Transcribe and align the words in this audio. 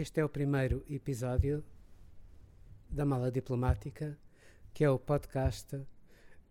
Este 0.00 0.20
é 0.20 0.24
o 0.24 0.28
primeiro 0.28 0.84
episódio 0.88 1.64
da 2.88 3.04
Mala 3.04 3.32
Diplomática, 3.32 4.16
que 4.72 4.84
é 4.84 4.88
o 4.88 4.96
podcast 4.96 5.76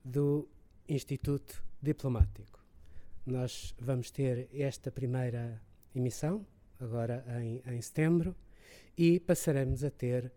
do 0.03 0.49
Instituto 0.85 1.63
Diplomático. 1.81 2.61
Nós 3.25 3.73
vamos 3.79 4.11
ter 4.11 4.49
esta 4.53 4.91
primeira 4.91 5.61
emissão, 5.95 6.45
agora 6.77 7.23
em, 7.41 7.61
em 7.65 7.81
setembro, 7.81 8.35
e 8.97 9.17
passaremos 9.17 9.81
a 9.81 9.89
ter 9.89 10.29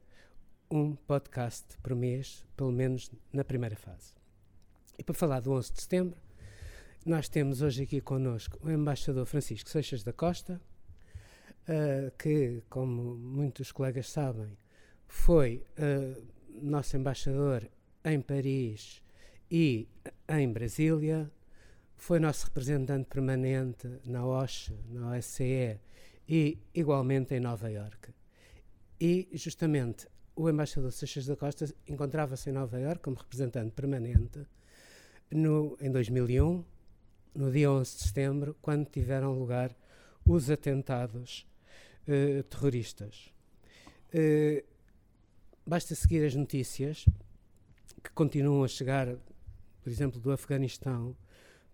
um 0.70 0.94
podcast 0.94 1.76
por 1.78 1.96
mês, 1.96 2.46
pelo 2.56 2.70
menos 2.70 3.10
na 3.32 3.42
primeira 3.42 3.74
fase. 3.74 4.14
E 4.96 5.02
para 5.02 5.16
falar 5.16 5.40
do 5.40 5.50
11 5.50 5.72
de 5.72 5.82
setembro, 5.82 6.16
nós 7.04 7.28
temos 7.28 7.60
hoje 7.60 7.82
aqui 7.82 8.00
connosco 8.00 8.56
o 8.62 8.70
embaixador 8.70 9.26
Francisco 9.26 9.68
Seixas 9.68 10.04
da 10.04 10.12
Costa, 10.12 10.60
uh, 11.70 12.10
que, 12.18 12.62
como 12.68 13.14
muitos 13.14 13.70
colegas 13.72 14.08
sabem, 14.08 14.56
foi 15.06 15.64
uh, 15.78 16.22
nosso 16.60 16.96
embaixador 16.96 17.68
em 18.04 18.20
Paris 18.20 19.02
e 19.50 19.88
em 20.28 20.52
Brasília, 20.52 21.30
foi 21.96 22.18
nosso 22.18 22.46
representante 22.46 23.06
permanente 23.08 23.88
na 24.04 24.24
OSCE, 24.24 24.74
na 24.88 25.12
OSCE 25.12 25.78
e 26.28 26.58
igualmente 26.74 27.34
em 27.34 27.40
Nova 27.40 27.70
Iorque. 27.70 28.12
E 28.98 29.28
justamente 29.32 30.06
o 30.34 30.48
embaixador 30.48 30.92
Seixas 30.92 31.26
da 31.26 31.36
Costa 31.36 31.66
encontrava-se 31.86 32.50
em 32.50 32.52
Nova 32.52 32.78
Iorque 32.80 33.02
como 33.02 33.16
representante 33.16 33.72
permanente 33.72 34.46
no, 35.30 35.76
em 35.80 35.90
2001, 35.90 36.64
no 37.34 37.50
dia 37.50 37.70
11 37.70 37.96
de 37.96 38.02
setembro, 38.02 38.56
quando 38.60 38.86
tiveram 38.88 39.38
lugar 39.38 39.76
os 40.24 40.50
atentados 40.50 41.46
uh, 42.10 42.42
terroristas. 42.44 43.32
Uh, 44.12 44.64
basta 45.66 45.94
seguir 45.94 46.24
as 46.24 46.34
notícias 46.34 47.04
que 48.02 48.10
continuam 48.10 48.64
a 48.64 48.68
chegar, 48.68 49.06
por 49.82 49.90
exemplo, 49.90 50.20
do 50.20 50.32
Afeganistão, 50.32 51.16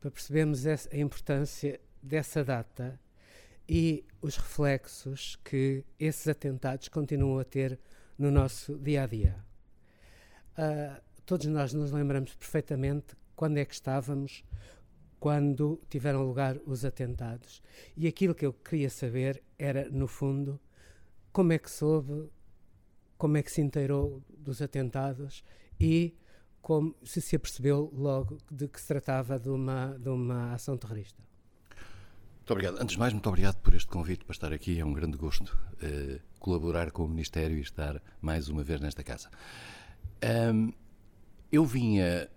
para 0.01 0.11
percebermos 0.11 0.67
a 0.67 0.77
importância 0.97 1.81
dessa 2.03 2.45
data 2.45 3.01
e 3.69 4.05
os 4.21 4.37
reflexos 4.37 5.37
que 5.45 5.85
esses 5.99 6.29
atentados 6.29 6.89
continuam 6.89 7.39
a 7.39 7.45
ter 7.45 7.79
no 8.19 8.31
nosso 8.31 8.79
dia 8.79 9.03
a 9.03 9.07
dia. 9.07 9.37
Uh, 10.57 11.01
todos 11.25 11.47
nós 11.47 11.73
nos 11.73 11.91
lembramos 11.91 12.35
perfeitamente 12.35 13.17
quando 13.35 13.59
é 13.59 13.65
que 13.65 13.75
estávamos 13.75 14.45
quando 15.27 15.83
tiveram 15.91 16.25
lugar 16.25 16.57
os 16.65 16.85
atentados. 16.85 17.61
E 17.97 18.07
aquilo 18.07 18.33
que 18.33 18.47
eu 18.47 18.53
queria 18.53 18.89
saber 18.89 19.43
era, 19.59 19.91
no 19.91 20.07
fundo, 20.07 20.61
como 21.33 21.53
é 21.53 21.59
que 21.59 21.69
soube, 21.69 22.31
como 23.19 23.37
é 23.37 23.43
que 23.43 23.51
se 23.51 23.61
inteirou 23.61 24.23
dos 24.39 24.63
atentados 24.63 25.43
e 25.81 26.17
como, 26.63 26.95
se 27.03 27.21
se 27.21 27.35
apercebeu 27.35 27.91
logo 27.93 28.39
de 28.49 28.69
que 28.69 28.81
se 28.81 28.87
tratava 28.87 29.37
de 29.37 29.49
uma, 29.49 29.99
de 29.99 30.09
uma 30.11 30.53
ação 30.53 30.77
terrorista. 30.77 31.21
Muito 32.37 32.51
obrigado. 32.53 32.81
Antes 32.81 32.93
de 32.93 33.01
mais, 33.01 33.13
muito 33.13 33.29
obrigado 33.29 33.57
por 33.57 33.75
este 33.75 33.89
convite 33.89 34.25
para 34.25 34.33
estar 34.33 34.53
aqui. 34.53 34.79
É 34.79 34.85
um 34.85 34.93
grande 34.93 35.17
gosto 35.17 35.59
uh, 35.83 36.21
colaborar 36.39 36.93
com 36.93 37.05
o 37.05 37.09
Ministério 37.09 37.59
e 37.59 37.63
estar 37.63 38.01
mais 38.21 38.49
uma 38.49 38.63
vez 38.63 38.81
nesta 38.81 39.03
casa. 39.03 39.29
Um, 40.55 40.73
eu 41.51 41.65
vinha 41.65 42.29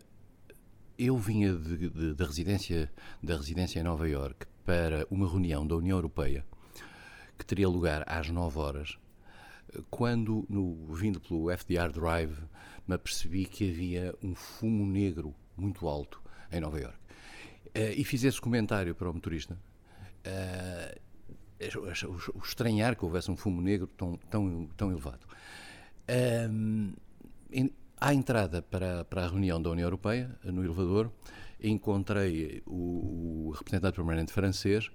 eu 0.99 1.17
vinha 1.17 1.53
de, 1.53 1.89
de, 1.89 2.13
da, 2.13 2.25
residência, 2.25 2.91
da 3.23 3.37
residência 3.37 3.79
em 3.79 3.83
Nova 3.83 4.07
York 4.07 4.45
para 4.65 5.07
uma 5.09 5.27
reunião 5.27 5.65
da 5.65 5.77
União 5.77 5.97
Europeia 5.97 6.45
que 7.37 7.45
teria 7.45 7.69
lugar 7.69 8.03
às 8.05 8.29
9 8.29 8.59
horas, 8.59 8.99
quando, 9.89 10.45
no, 10.49 10.93
vindo 10.93 11.21
pelo 11.21 11.49
FDR 11.49 11.89
Drive, 11.89 12.37
me 12.85 12.95
apercebi 12.95 13.45
que 13.45 13.69
havia 13.69 14.13
um 14.21 14.35
fumo 14.35 14.85
negro 14.85 15.33
muito 15.55 15.87
alto 15.87 16.21
em 16.51 16.59
Nova 16.59 16.77
York. 16.77 16.97
Uh, 17.67 17.95
e 17.95 18.03
fiz 18.03 18.25
esse 18.25 18.41
comentário 18.41 18.93
para 18.93 19.09
o 19.09 19.13
motorista. 19.13 19.57
Uh, 20.25 20.99
o, 22.35 22.43
estranhar 22.43 22.97
que 22.97 23.05
houvesse 23.05 23.31
um 23.31 23.37
fumo 23.37 23.61
negro 23.61 23.87
tão, 23.87 24.17
tão, 24.29 24.69
tão 24.75 24.91
elevado. 24.91 25.25
À 28.01 28.13
entrada 28.13 28.61
para, 28.61 29.03
para 29.03 29.25
a 29.25 29.27
reunião 29.27 29.61
da 29.61 29.69
União 29.71 29.85
Europeia, 29.85 30.33
no 30.45 30.63
elevador, 30.63 31.11
encontrei 31.61 32.63
o, 32.65 33.49
o 33.49 33.51
representante 33.51 33.95
permanente 33.95 34.31
francês, 34.31 34.89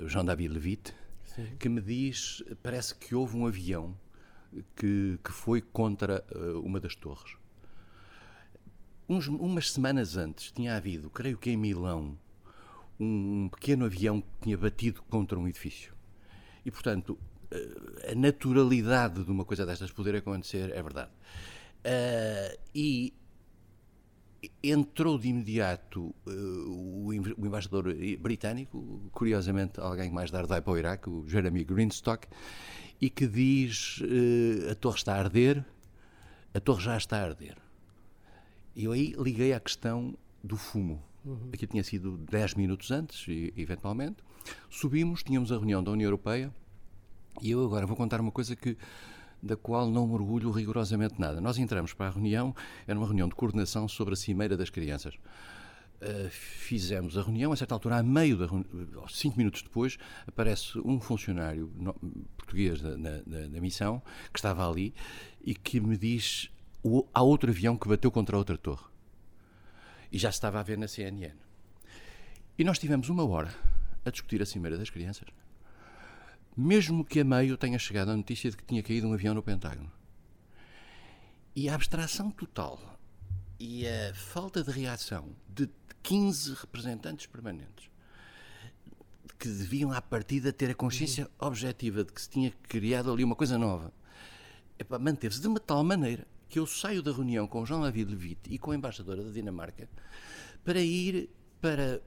Jean-David 0.00 0.54
Levitte, 0.54 0.94
Sim. 1.24 1.56
que 1.58 1.68
me 1.68 1.82
diz, 1.82 2.42
parece 2.62 2.94
que 2.94 3.14
houve 3.14 3.36
um 3.36 3.46
avião 3.46 3.94
que, 4.74 5.18
que 5.22 5.30
foi 5.30 5.60
contra 5.60 6.24
uh, 6.34 6.60
uma 6.60 6.80
das 6.80 6.94
torres. 6.94 7.36
Uns, 9.06 9.26
umas 9.26 9.70
semanas 9.70 10.16
antes 10.16 10.50
tinha 10.50 10.74
havido, 10.74 11.10
creio 11.10 11.36
que 11.36 11.50
em 11.50 11.56
Milão, 11.56 12.18
um, 12.98 13.44
um 13.44 13.48
pequeno 13.50 13.84
avião 13.84 14.22
que 14.22 14.28
tinha 14.42 14.56
batido 14.56 15.02
contra 15.02 15.38
um 15.38 15.46
edifício. 15.46 15.92
E, 16.64 16.70
portanto, 16.70 17.18
uh, 17.52 18.10
a 18.10 18.14
naturalidade 18.14 19.22
de 19.22 19.30
uma 19.30 19.44
coisa 19.44 19.66
destas 19.66 19.90
poder 19.90 20.16
acontecer 20.16 20.70
é 20.70 20.82
verdade. 20.82 21.10
Uh, 21.84 22.58
e 22.74 23.14
entrou 24.62 25.18
de 25.18 25.28
imediato 25.28 26.14
uh, 26.26 26.30
o, 26.30 27.06
o, 27.06 27.46
embaixador 27.46 27.94
britânico, 28.20 29.00
curiosamente 29.12 29.80
alguém 29.80 30.10
mais 30.10 30.30
tarde 30.30 30.48
vai 30.48 30.60
para 30.60 30.72
o 30.72 30.78
Iraque, 30.78 31.08
o 31.08 31.26
Jeremy 31.26 31.64
Greenstock, 31.64 32.28
e 33.00 33.08
que 33.10 33.26
diz 33.26 34.00
uh, 34.00 34.70
a 34.70 34.74
torre 34.74 34.96
está 34.96 35.14
a 35.14 35.18
arder, 35.18 35.64
a 36.54 36.60
torre 36.60 36.82
já 36.82 36.96
está 36.96 37.18
a 37.18 37.24
arder. 37.24 37.56
E 38.74 38.84
eu 38.84 38.92
aí 38.92 39.14
liguei 39.18 39.52
à 39.52 39.60
questão 39.60 40.16
do 40.42 40.56
fumo. 40.56 41.02
Uhum. 41.24 41.50
Aqui 41.52 41.66
tinha 41.66 41.82
sido 41.82 42.16
10 42.16 42.54
minutos 42.54 42.90
antes, 42.90 43.26
e, 43.28 43.52
eventualmente. 43.56 44.16
Subimos, 44.70 45.22
tínhamos 45.22 45.50
a 45.52 45.56
reunião 45.56 45.82
da 45.82 45.90
União 45.90 46.06
Europeia, 46.06 46.52
e 47.42 47.50
eu 47.50 47.64
agora 47.64 47.86
vou 47.86 47.96
contar 47.96 48.20
uma 48.20 48.32
coisa 48.32 48.56
que 48.56 48.76
da 49.42 49.56
qual 49.56 49.90
não 49.90 50.06
me 50.06 50.14
orgulho 50.14 50.50
rigorosamente 50.50 51.20
nada. 51.20 51.40
Nós 51.40 51.58
entramos 51.58 51.92
para 51.92 52.08
a 52.08 52.10
reunião, 52.10 52.54
era 52.86 52.98
uma 52.98 53.06
reunião 53.06 53.28
de 53.28 53.34
coordenação 53.34 53.88
sobre 53.88 54.14
a 54.14 54.16
Cimeira 54.16 54.56
das 54.56 54.70
Crianças. 54.70 55.14
Uh, 56.00 56.28
fizemos 56.30 57.18
a 57.18 57.22
reunião, 57.22 57.50
a 57.50 57.56
certa 57.56 57.74
altura, 57.74 57.96
a 57.96 58.02
meio 58.02 58.36
da 58.36 58.46
reunião, 58.46 59.08
cinco 59.08 59.36
minutos 59.36 59.62
depois, 59.62 59.98
aparece 60.26 60.78
um 60.78 61.00
funcionário 61.00 61.72
no, 61.74 61.92
português 62.36 62.80
da, 62.80 62.94
da, 62.96 63.60
missão 63.60 64.00
que 64.32 64.38
estava 64.38 64.68
ali 64.68 64.94
e 65.44 65.54
que 65.54 65.80
me 65.80 65.96
diz: 65.96 66.50
o, 66.84 67.04
há 67.12 67.22
outro 67.22 67.50
avião 67.50 67.76
que 67.76 67.88
bateu 67.88 68.12
contra 68.12 68.36
outra 68.36 68.56
torre. 68.56 68.86
E 70.12 70.18
já 70.18 70.30
se 70.30 70.36
estava 70.36 70.60
a 70.60 70.62
ver 70.62 70.78
na 70.78 70.86
CNN. 70.86 71.32
E 72.56 72.64
nós 72.64 72.78
tivemos 72.78 73.08
uma 73.08 73.26
hora 73.26 73.52
a 74.04 74.10
discutir 74.10 74.40
a 74.40 74.46
Cimeira 74.46 74.78
das 74.78 74.90
Crianças 74.90 75.28
mesmo 76.58 77.04
que 77.04 77.20
a 77.20 77.24
meio 77.24 77.56
tenha 77.56 77.78
chegado 77.78 78.10
a 78.10 78.16
notícia 78.16 78.50
de 78.50 78.56
que 78.56 78.64
tinha 78.64 78.82
caído 78.82 79.06
um 79.06 79.12
avião 79.12 79.32
no 79.32 79.40
Pentágono. 79.40 79.92
E 81.54 81.68
a 81.68 81.74
abstração 81.76 82.32
total 82.32 82.98
e 83.60 83.86
a 83.86 84.12
falta 84.12 84.64
de 84.64 84.72
reação 84.72 85.36
de 85.48 85.70
15 86.02 86.54
representantes 86.54 87.26
permanentes 87.26 87.88
que 89.38 89.48
deviam, 89.48 89.92
à 89.92 90.02
partida, 90.02 90.52
ter 90.52 90.70
a 90.70 90.74
consciência 90.74 91.30
objetiva 91.38 92.02
de 92.02 92.12
que 92.12 92.20
se 92.20 92.28
tinha 92.28 92.50
criado 92.68 93.12
ali 93.12 93.22
uma 93.22 93.36
coisa 93.36 93.56
nova, 93.56 93.92
manteve-se 95.00 95.40
de 95.40 95.46
uma 95.46 95.60
tal 95.60 95.84
maneira 95.84 96.26
que 96.48 96.58
eu 96.58 96.66
saio 96.66 97.04
da 97.04 97.12
reunião 97.12 97.46
com 97.46 97.64
Jean-David 97.64 98.10
Levitte 98.10 98.52
e 98.52 98.58
com 98.58 98.72
a 98.72 98.74
embaixadora 98.74 99.22
da 99.22 99.30
Dinamarca 99.30 99.88
para 100.64 100.80
ir 100.80 101.30
para 101.60 102.02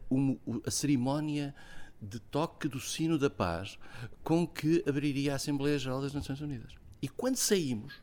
a 0.65 0.71
cerimónia 0.71 1.55
de 2.01 2.19
toque 2.19 2.67
do 2.67 2.79
sino 2.79 3.17
da 3.17 3.29
paz 3.29 3.77
com 4.23 4.47
que 4.47 4.83
abriria 4.87 5.33
a 5.33 5.35
Assembleia 5.35 5.77
Geral 5.77 6.01
das 6.01 6.13
Nações 6.13 6.41
Unidas. 6.41 6.73
E 7.01 7.07
quando 7.07 7.35
saímos, 7.35 8.01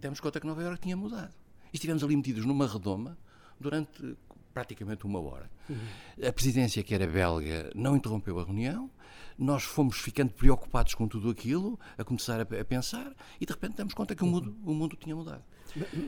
demos 0.00 0.20
conta 0.20 0.40
que 0.40 0.46
Nova 0.46 0.62
Iorque 0.62 0.82
tinha 0.82 0.96
mudado. 0.96 1.34
E 1.72 1.76
estivemos 1.76 2.04
ali 2.04 2.16
metidos 2.16 2.44
numa 2.44 2.66
redoma 2.66 3.18
durante 3.58 4.16
praticamente 4.52 5.06
uma 5.06 5.20
hora. 5.20 5.50
Uhum. 5.68 6.28
A 6.28 6.32
presidência, 6.32 6.82
que 6.82 6.94
era 6.94 7.06
belga, 7.06 7.70
não 7.74 7.96
interrompeu 7.96 8.38
a 8.38 8.44
reunião. 8.44 8.90
nós 9.38 9.62
fomos 9.62 9.96
ficando 9.96 10.30
preocupados 10.32 10.94
com 10.94 11.08
tudo 11.08 11.30
aquilo, 11.30 11.80
a 11.96 12.04
começar 12.04 12.38
a, 12.38 12.42
a 12.42 12.64
pensar, 12.64 13.14
e 13.40 13.46
de 13.46 13.52
repente 13.52 13.76
damos 13.76 13.94
conta 13.94 14.14
que 14.14 14.22
o 14.22 14.26
mundo, 14.26 14.54
o 14.64 14.74
mundo 14.74 14.96
tinha 14.96 15.16
mudado. 15.16 15.42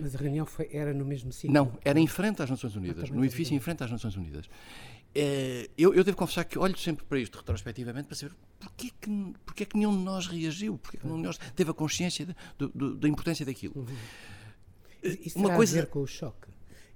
Mas 0.00 0.14
a 0.14 0.18
reunião 0.18 0.44
foi, 0.44 0.68
era 0.72 0.92
no 0.92 1.04
mesmo 1.04 1.32
sítio? 1.32 1.52
Não, 1.52 1.72
era 1.84 1.98
em 1.98 2.06
frente 2.06 2.42
às 2.42 2.50
Nações 2.50 2.76
Unidas, 2.76 3.08
ah, 3.10 3.14
no 3.14 3.24
edifício 3.24 3.54
em 3.54 3.60
frente 3.60 3.82
às 3.82 3.90
Nações 3.90 4.14
Unidas. 4.14 4.48
É, 5.14 5.70
eu, 5.78 5.94
eu, 5.94 6.02
devo 6.02 6.16
confessar 6.16 6.44
que 6.44 6.58
olho 6.58 6.76
sempre 6.76 7.04
para 7.04 7.20
isto 7.20 7.38
retrospectivamente 7.38 8.08
para 8.08 8.16
saber 8.16 8.34
porquê 8.58 8.90
que, 9.00 9.34
porquê 9.46 9.64
que 9.64 9.76
nenhum 9.76 9.96
de 9.96 10.02
nós 10.02 10.26
reagiu, 10.26 10.76
porquê 10.76 10.98
que 10.98 11.06
nenhum 11.06 11.18
de 11.18 11.26
nós 11.26 11.38
teve 11.54 11.70
a 11.70 11.74
consciência 11.74 12.26
de, 12.26 12.34
de, 12.58 12.72
de, 12.74 12.96
da 12.96 13.08
importância 13.08 13.46
daquilo. 13.46 13.74
Uhum. 13.76 13.86
Isso 15.24 15.38
Uma 15.38 15.54
coisa, 15.54 15.78
a 15.78 15.82
ver 15.82 15.88
com 15.88 16.00
o 16.00 16.06
choque? 16.06 16.48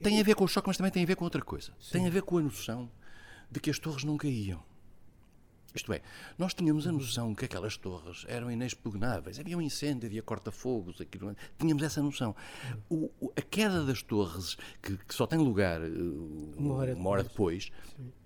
Tem 0.02 0.20
a 0.20 0.22
ver 0.22 0.34
com 0.34 0.44
o 0.44 0.48
choque, 0.48 0.66
mas 0.66 0.76
também 0.76 0.90
tem 0.90 1.02
a 1.02 1.06
ver 1.06 1.16
com 1.16 1.24
outra 1.24 1.42
coisa. 1.42 1.72
Sim. 1.80 1.92
Tem 1.92 2.06
a 2.06 2.10
ver 2.10 2.22
com 2.22 2.38
a 2.38 2.42
noção 2.42 2.90
de 3.50 3.60
que 3.60 3.70
as 3.70 3.78
torres 3.78 4.04
não 4.04 4.16
caíam. 4.16 4.62
Isto 5.78 5.92
é, 5.92 6.02
nós 6.36 6.54
tínhamos 6.54 6.86
a 6.86 6.92
noção 6.92 7.34
que 7.34 7.44
aquelas 7.44 7.76
torres 7.76 8.24
eram 8.28 8.50
inexpugnáveis. 8.50 9.38
Havia 9.38 9.56
um 9.56 9.62
incêndio, 9.62 10.08
havia 10.08 10.22
corta-fogos, 10.22 11.00
aquilo. 11.00 11.36
Tínhamos 11.56 11.82
essa 11.82 12.02
noção. 12.02 12.34
O, 12.88 13.10
o, 13.20 13.32
a 13.36 13.40
queda 13.40 13.84
das 13.84 14.02
torres, 14.02 14.56
que, 14.82 14.96
que 14.96 15.14
só 15.14 15.26
tem 15.26 15.38
lugar 15.38 15.80
uh, 15.80 16.54
uma 16.56 16.74
hora 16.74 16.94
uma 16.94 17.10
hora 17.10 17.22
depois, 17.22 17.70
depois 17.70 18.18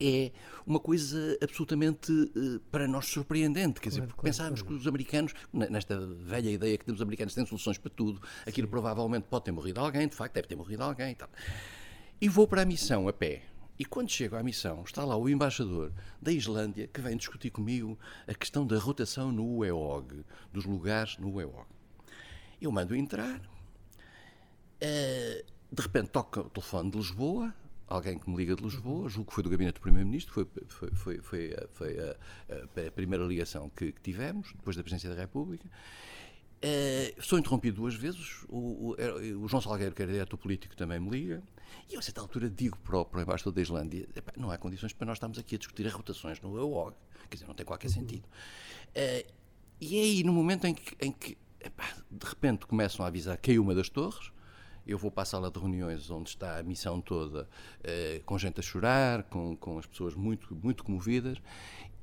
é 0.00 0.30
uma 0.66 0.78
coisa 0.78 1.38
absolutamente 1.40 2.12
uh, 2.12 2.60
para 2.70 2.86
nós 2.86 3.06
surpreendente. 3.06 3.80
Quer 3.80 3.90
dizer, 3.90 4.00
claro, 4.02 4.22
pensávamos 4.22 4.62
claro. 4.62 4.76
que 4.76 4.80
os 4.80 4.86
americanos, 4.86 5.34
nesta 5.52 5.98
velha 5.98 6.50
ideia 6.50 6.76
que 6.76 6.90
os 6.90 7.00
americanos 7.00 7.34
têm 7.34 7.46
soluções 7.46 7.78
para 7.78 7.90
tudo, 7.90 8.20
aquilo 8.46 8.66
Sim. 8.66 8.70
provavelmente 8.70 9.26
pode 9.28 9.44
ter 9.44 9.52
morrido 9.52 9.80
alguém, 9.80 10.08
de 10.08 10.14
facto 10.14 10.34
deve 10.34 10.48
ter 10.48 10.56
morrido 10.56 10.82
alguém 10.82 11.12
e 11.12 11.14
tal. 11.14 11.28
E 12.20 12.28
vou 12.28 12.46
para 12.46 12.62
a 12.62 12.64
missão 12.64 13.08
a 13.08 13.12
pé. 13.12 13.42
E 13.78 13.84
quando 13.84 14.10
chego 14.10 14.36
à 14.36 14.42
missão, 14.42 14.82
está 14.84 15.04
lá 15.04 15.16
o 15.16 15.28
embaixador 15.28 15.92
da 16.20 16.32
Islândia 16.32 16.86
que 16.86 17.00
vem 17.00 17.16
discutir 17.16 17.50
comigo 17.50 17.98
a 18.26 18.32
questão 18.32 18.66
da 18.66 18.78
rotação 18.78 19.30
no 19.30 19.58
UEOG, 19.58 20.24
dos 20.52 20.64
lugares 20.64 21.18
no 21.18 21.34
UEOG. 21.34 21.66
Eu 22.60 22.72
mando 22.72 22.96
entrar, 22.96 23.38
uh, 23.38 25.44
de 25.70 25.82
repente 25.82 26.08
toca 26.08 26.40
o 26.40 26.48
telefone 26.48 26.90
de 26.90 26.96
Lisboa, 26.96 27.54
alguém 27.86 28.18
que 28.18 28.30
me 28.30 28.36
liga 28.36 28.56
de 28.56 28.62
Lisboa, 28.62 29.10
julgo 29.10 29.28
que 29.28 29.34
foi 29.34 29.44
do 29.44 29.50
gabinete 29.50 29.74
do 29.74 29.80
Primeiro-Ministro, 29.80 30.32
foi, 30.32 30.48
foi, 30.68 30.90
foi, 30.90 31.20
foi, 31.20 31.54
foi 31.74 32.00
a, 32.00 32.16
a, 32.50 32.86
a, 32.86 32.90
primeira 32.90 33.24
ligação 33.24 33.68
que, 33.68 33.92
que, 33.92 34.00
tivemos, 34.00 34.54
depois 34.54 34.74
da 34.74 34.82
Presidência 34.82 35.10
da 35.10 35.20
República. 35.20 35.68
Uh, 36.64 37.22
sou 37.22 37.38
interrompido 37.38 37.76
duas 37.76 37.94
vezes, 37.94 38.42
o, 38.48 38.56
o, 38.56 38.96
o 39.44 39.48
João 39.48 39.60
Salgueiro, 39.60 39.94
que 39.94 40.02
era 40.02 40.10
diretor 40.10 40.38
político, 40.38 40.74
também 40.74 40.98
me 40.98 41.10
liga. 41.10 41.42
E 41.88 41.94
eu, 41.94 42.00
a 42.00 42.02
certa 42.02 42.20
altura, 42.20 42.48
digo 42.50 42.76
para 42.78 42.98
o, 42.98 43.04
para 43.04 43.18
o 43.18 43.22
embaixador 43.22 43.52
da 43.52 43.62
Islândia: 43.62 44.08
não 44.36 44.50
há 44.50 44.58
condições 44.58 44.92
para 44.92 45.06
nós 45.06 45.16
estarmos 45.16 45.38
aqui 45.38 45.54
a 45.54 45.58
discutir 45.58 45.86
as 45.86 45.92
rotações 45.92 46.40
no 46.40 46.56
EOG. 46.56 46.94
Quer 47.28 47.36
dizer, 47.36 47.46
não 47.46 47.54
tem 47.54 47.66
qualquer 47.66 47.88
uhum. 47.88 47.94
sentido. 47.94 48.24
Uh, 48.26 49.32
e 49.80 49.98
é 49.98 50.02
aí, 50.02 50.24
no 50.24 50.32
momento 50.32 50.66
em 50.66 50.74
que, 50.74 50.96
em 51.00 51.12
que 51.12 51.36
epá, 51.60 51.84
de 52.10 52.26
repente 52.26 52.66
começam 52.66 53.04
a 53.04 53.08
avisar 53.08 53.36
que 53.36 53.50
caiu 53.50 53.62
uma 53.62 53.74
das 53.74 53.88
torres, 53.88 54.32
eu 54.86 54.96
vou 54.96 55.10
para 55.10 55.22
a 55.22 55.26
sala 55.26 55.50
de 55.50 55.58
reuniões 55.58 56.08
onde 56.10 56.30
está 56.30 56.58
a 56.58 56.62
missão 56.62 57.00
toda, 57.00 57.42
uh, 57.42 58.24
com 58.24 58.38
gente 58.38 58.60
a 58.60 58.62
chorar, 58.62 59.24
com, 59.24 59.56
com 59.56 59.78
as 59.78 59.86
pessoas 59.86 60.14
muito, 60.14 60.54
muito 60.54 60.84
comovidas, 60.84 61.38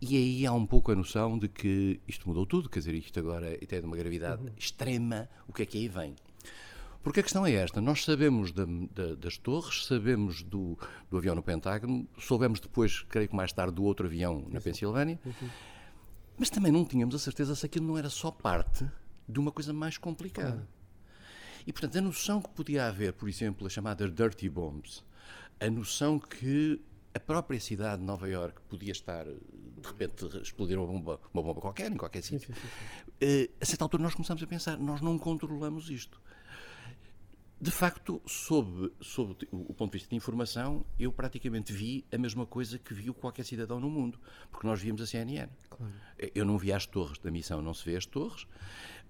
e 0.02 0.18
aí 0.18 0.46
há 0.46 0.52
um 0.52 0.66
pouco 0.66 0.92
a 0.92 0.96
noção 0.96 1.40
de 1.40 1.48
que 1.48 2.02
isto 2.08 2.28
mudou 2.28 2.46
tudo, 2.46 2.70
quer 2.70 2.80
dizer, 2.80 2.94
isto 2.94 3.18
agora 3.18 3.58
é 3.60 3.66
de 3.66 3.86
uma 3.86 3.96
gravidade 3.96 4.44
uhum. 4.44 4.52
extrema, 4.58 5.30
o 5.48 5.54
que 5.54 5.64
é 5.64 5.66
que 5.66 5.78
aí 5.78 5.88
vem? 5.88 6.16
Porque 7.04 7.20
a 7.20 7.24
questão 7.24 7.46
é 7.46 7.52
esta: 7.52 7.82
nós 7.82 8.04
sabemos 8.04 8.52
da, 8.52 8.66
da, 8.66 9.16
das 9.16 9.38
torres, 9.38 9.86
sabemos 9.86 10.42
do, 10.42 10.80
do, 11.12 11.18
avião 11.18 11.36
no 11.36 11.44
Pentágono, 11.44 12.08
soubemos 12.18 12.60
depois, 12.62 13.02
creio 13.04 13.28
que 13.28 13.36
mais 13.36 13.52
tarde, 13.52 13.76
do 13.76 13.84
outro 13.84 14.08
avião 14.08 14.48
na 14.50 14.62
Pensilvânia, 14.62 15.20
mas 16.38 16.50
também 16.50 16.72
não 16.72 16.86
tínhamos 16.86 17.14
a 17.14 17.20
certeza 17.20 17.56
se 17.56 17.66
aquilo 17.66 17.86
não 17.86 17.98
era 17.98 18.10
só 18.10 18.32
parte 18.32 18.90
de 19.28 19.40
uma 19.40 19.52
coisa 19.52 19.74
mais 19.74 19.98
complicada. 19.98 20.68
E, 21.68 21.72
portanto, 21.72 21.98
a 21.98 22.02
noção 22.02 22.42
que 22.42 22.50
podia 22.50 22.88
haver, 22.88 23.14
por 23.14 23.30
exemplo, 23.30 23.68
as 23.68 23.74
chamadas 23.74 24.12
dirty 24.14 24.50
bombs, 24.50 25.04
a 25.60 25.70
noção 25.70 26.20
que 26.20 26.82
a 27.14 27.20
própria 27.20 27.60
cidade 27.60 28.02
de 28.02 28.06
Nova 28.06 28.28
York 28.28 28.60
podia 28.68 28.92
estar, 28.92 29.26
de 29.26 29.88
repente, 29.88 30.26
explodir 30.42 30.78
uma 30.78 30.88
bomba, 30.88 31.20
uma 31.34 31.44
bomba 31.44 31.62
qualquer, 31.62 31.92
em 31.92 31.96
qualquer 31.98 32.22
sítio. 32.22 32.54
Uh, 32.54 33.50
a 33.62 33.66
certa 33.66 33.86
altura 33.86 34.04
nós 34.04 34.14
começamos 34.14 34.42
a 34.42 34.48
pensar, 34.48 34.78
nós 34.78 35.00
não 35.00 35.18
controlamos 35.18 35.90
isto. 35.90 36.20
De 37.64 37.72
facto, 37.72 38.22
sob, 38.26 38.92
sob 39.00 39.38
o 39.50 39.74
ponto 39.74 39.94
de 39.94 40.00
vista 40.00 40.10
de 40.10 40.18
informação, 40.18 40.86
eu 41.00 41.14
praticamente 41.14 41.72
vi 41.72 42.04
a 42.12 42.18
mesma 42.18 42.46
coisa 42.46 42.78
que 42.78 42.94
viu 42.94 43.14
qualquer 43.14 43.46
cidadão 43.46 43.80
no 43.80 43.90
mundo, 43.90 44.20
porque 44.52 44.68
nós 44.68 44.82
víamos 44.82 45.02
a 45.02 45.08
CNN. 45.08 45.48
Claro. 45.70 45.94
Eu 46.36 46.44
não 46.44 46.58
vi 46.58 46.74
as 46.74 46.86
torres 46.86 47.20
da 47.20 47.32
missão, 47.32 47.62
não 47.62 47.74
se 47.74 47.86
vê 47.86 47.96
as 47.96 48.06
torres. 48.06 48.46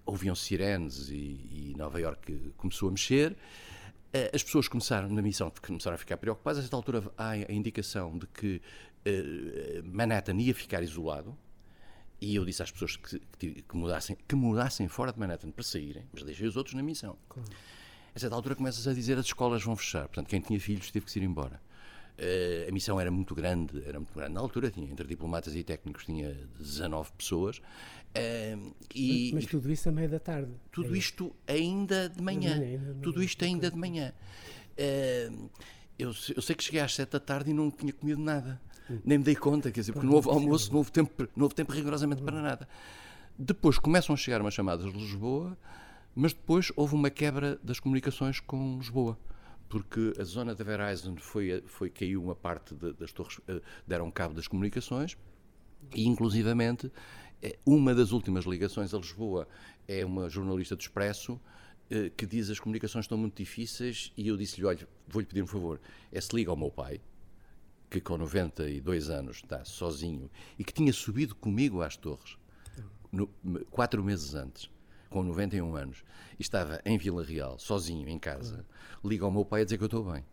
Ouviam 0.06 0.36
sirenes 0.36 1.08
e, 1.08 1.72
e 1.72 1.74
Nova 1.76 2.00
York 2.00 2.52
começou 2.56 2.90
a 2.90 2.92
mexer. 2.92 3.36
Eh, 4.12 4.30
as 4.32 4.44
pessoas 4.44 4.68
começaram 4.68 5.08
na 5.08 5.20
missão, 5.20 5.52
começaram 5.60 5.96
a 5.96 5.98
ficar 5.98 6.16
preocupadas. 6.16 6.60
A 6.60 6.62
esta 6.62 6.76
altura 6.76 7.02
há 7.18 7.30
a 7.30 7.52
indicação 7.52 8.16
de 8.16 8.28
que 8.28 8.62
uh, 9.04 9.82
Manhattan 9.84 10.36
ia 10.36 10.54
ficar 10.54 10.80
isolado. 10.80 11.36
E 12.20 12.36
eu 12.36 12.44
disse 12.44 12.62
às 12.62 12.70
pessoas 12.70 12.94
que, 12.94 13.18
que, 13.36 13.62
que, 13.62 13.76
mudassem, 13.76 14.16
que 14.28 14.36
mudassem 14.36 14.86
fora 14.86 15.12
de 15.12 15.18
Manhattan 15.18 15.50
para 15.50 15.64
saírem, 15.64 16.06
mas 16.12 16.22
deixei 16.22 16.46
os 16.46 16.56
outros 16.56 16.76
na 16.76 16.84
missão. 16.84 17.18
Claro. 17.28 17.50
A 18.14 18.18
certa 18.18 18.36
altura 18.36 18.54
começas 18.54 18.86
a 18.86 18.92
dizer 18.92 19.18
as 19.18 19.26
escolas 19.26 19.62
vão 19.62 19.74
fechar. 19.74 20.02
Portanto, 20.02 20.28
quem 20.28 20.40
tinha 20.40 20.60
filhos 20.60 20.90
teve 20.90 21.04
que 21.04 21.10
se 21.10 21.18
ir 21.18 21.24
embora. 21.24 21.60
Uh, 22.16 22.68
a 22.68 22.72
missão 22.72 23.00
era 23.00 23.10
muito 23.10 23.34
grande, 23.34 23.82
era 23.84 23.98
muito 23.98 24.14
grande. 24.14 24.32
Na 24.32 24.40
altura 24.40 24.70
tinha, 24.70 24.88
entre 24.88 25.04
diplomatas 25.06 25.54
e 25.56 25.64
técnicos, 25.64 26.04
tinha 26.04 26.32
19 26.58 27.10
pessoas. 27.18 27.58
Uh, 27.58 28.72
e, 28.94 29.32
mas, 29.34 29.42
mas, 29.42 29.46
tudo 29.50 29.72
isso 29.72 29.88
a 29.88 29.92
meia 29.92 30.08
da 30.08 30.20
tarde? 30.20 30.52
Tudo 30.70 30.94
é 30.94 30.98
isto 30.98 31.34
ainda 31.48 32.08
de 32.08 32.22
manhã. 32.22 32.54
De 32.54 32.60
manhã 32.60 32.78
de 32.78 33.00
tudo 33.00 33.16
manhã. 33.16 33.26
isto 33.26 33.44
ainda 33.44 33.68
de 33.68 33.76
manhã. 33.76 34.12
Uh, 34.78 35.50
eu, 35.98 36.14
eu, 36.36 36.42
sei 36.42 36.54
que 36.54 36.62
cheguei 36.62 36.80
às 36.80 36.94
7 36.94 37.10
da 37.10 37.20
tarde 37.20 37.50
e 37.50 37.52
não 37.52 37.68
tinha 37.68 37.92
comido 37.92 38.20
nada. 38.20 38.60
Hum. 38.88 38.98
Nem 39.04 39.18
me 39.18 39.24
dei 39.24 39.34
conta, 39.34 39.72
quer 39.72 39.80
dizer, 39.80 39.92
porque 39.92 40.06
não 40.06 40.14
houve 40.14 40.28
almoço, 40.28 40.70
não 40.70 40.78
houve 40.78 40.92
tempo, 40.92 41.28
não 41.34 41.44
houve 41.44 41.54
tempo 41.56 41.72
rigorosamente 41.72 42.22
para 42.22 42.40
nada. 42.40 42.68
Depois 43.36 43.76
começam 43.76 44.14
a 44.14 44.16
chegar 44.16 44.40
umas 44.40 44.54
chamadas 44.54 44.92
de 44.92 44.96
Lisboa 44.96 45.58
mas 46.14 46.32
depois 46.32 46.70
houve 46.76 46.94
uma 46.94 47.10
quebra 47.10 47.58
das 47.62 47.80
comunicações 47.80 48.40
com 48.40 48.78
Lisboa. 48.78 49.18
Porque 49.68 50.12
a 50.18 50.24
zona 50.24 50.54
da 50.54 50.62
Verizon 50.62 51.16
foi, 51.16 51.62
foi 51.66 51.90
caiu 51.90 52.22
uma 52.22 52.34
parte 52.34 52.74
de, 52.74 52.92
das 52.92 53.12
torres, 53.12 53.40
eh, 53.48 53.60
deram 53.86 54.10
cabo 54.10 54.34
das 54.34 54.46
comunicações 54.46 55.16
e, 55.94 56.06
inclusivamente, 56.06 56.92
eh, 57.42 57.58
uma 57.66 57.94
das 57.94 58.12
últimas 58.12 58.44
ligações 58.44 58.94
a 58.94 58.98
Lisboa 58.98 59.48
é 59.88 60.04
uma 60.04 60.28
jornalista 60.28 60.76
do 60.76 60.80
Expresso 60.80 61.40
eh, 61.90 62.10
que 62.16 62.24
diz 62.24 62.50
as 62.50 62.60
comunicações 62.60 63.04
estão 63.04 63.18
muito 63.18 63.36
difíceis 63.36 64.12
e 64.16 64.28
eu 64.28 64.36
disse-lhe, 64.36 64.66
olha, 64.66 64.88
vou-lhe 65.08 65.26
pedir 65.26 65.42
um 65.42 65.46
favor, 65.46 65.80
é 66.12 66.20
se 66.20 66.34
liga 66.34 66.50
ao 66.50 66.56
meu 66.56 66.70
pai, 66.70 67.00
que 67.90 68.00
com 68.00 68.16
92 68.16 69.10
anos 69.10 69.36
está 69.36 69.64
sozinho 69.64 70.30
e 70.58 70.64
que 70.64 70.72
tinha 70.72 70.92
subido 70.92 71.34
comigo 71.34 71.82
às 71.82 71.96
torres, 71.96 72.38
no, 73.12 73.28
quatro 73.70 74.02
meses 74.02 74.34
antes, 74.34 74.70
com 75.10 75.22
91 75.22 75.76
anos, 75.76 76.04
e 76.38 76.42
estava 76.42 76.80
em 76.84 76.98
Vila 76.98 77.24
Real, 77.24 77.58
sozinho, 77.58 78.08
em 78.08 78.18
casa, 78.18 78.64
liga 79.04 79.24
ao 79.24 79.30
meu 79.30 79.44
pai 79.44 79.62
a 79.62 79.64
dizer 79.64 79.78
que 79.78 79.84
eu 79.84 79.86
estou 79.86 80.04
bem. 80.04 80.24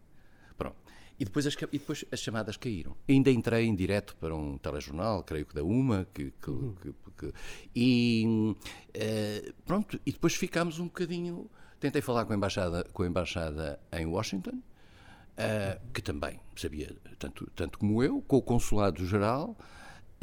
Pronto. 0.58 0.76
E 1.22 1.24
depois, 1.24 1.46
as, 1.46 1.54
e 1.54 1.78
depois 1.78 2.04
as 2.12 2.20
chamadas 2.20 2.58
caíram. 2.58 2.98
Ainda 3.08 3.30
entrei 3.30 3.66
em 3.68 3.76
direto 3.76 4.16
para 4.16 4.36
um 4.36 4.58
telejornal, 4.58 5.24
creio 5.24 5.46
que 5.46 5.54
da 5.54 5.64
UMA, 5.64 6.08
que, 6.12 6.32
que, 6.32 6.50
uhum. 6.50 6.74
que, 6.82 6.94
que 7.16 7.34
e 7.76 8.26
uh, 8.26 9.54
pronto, 9.64 10.00
e 10.04 10.12
depois 10.12 10.34
ficámos 10.34 10.80
um 10.80 10.86
bocadinho. 10.86 11.48
Tentei 11.80 12.02
falar 12.02 12.26
com 12.26 12.34
a 12.34 12.36
embaixada, 12.36 12.84
com 12.92 13.04
a 13.04 13.08
embaixada 13.08 13.80
em 13.92 14.08
Washington, 14.08 14.56
uh, 14.56 15.92
que 15.94 16.02
também 16.02 16.40
sabia 16.56 16.96
tanto, 17.20 17.50
tanto 17.56 17.78
como 17.78 18.02
eu, 18.02 18.22
com 18.24 18.38
o 18.38 18.42
consulado 18.42 19.06
geral. 19.06 19.56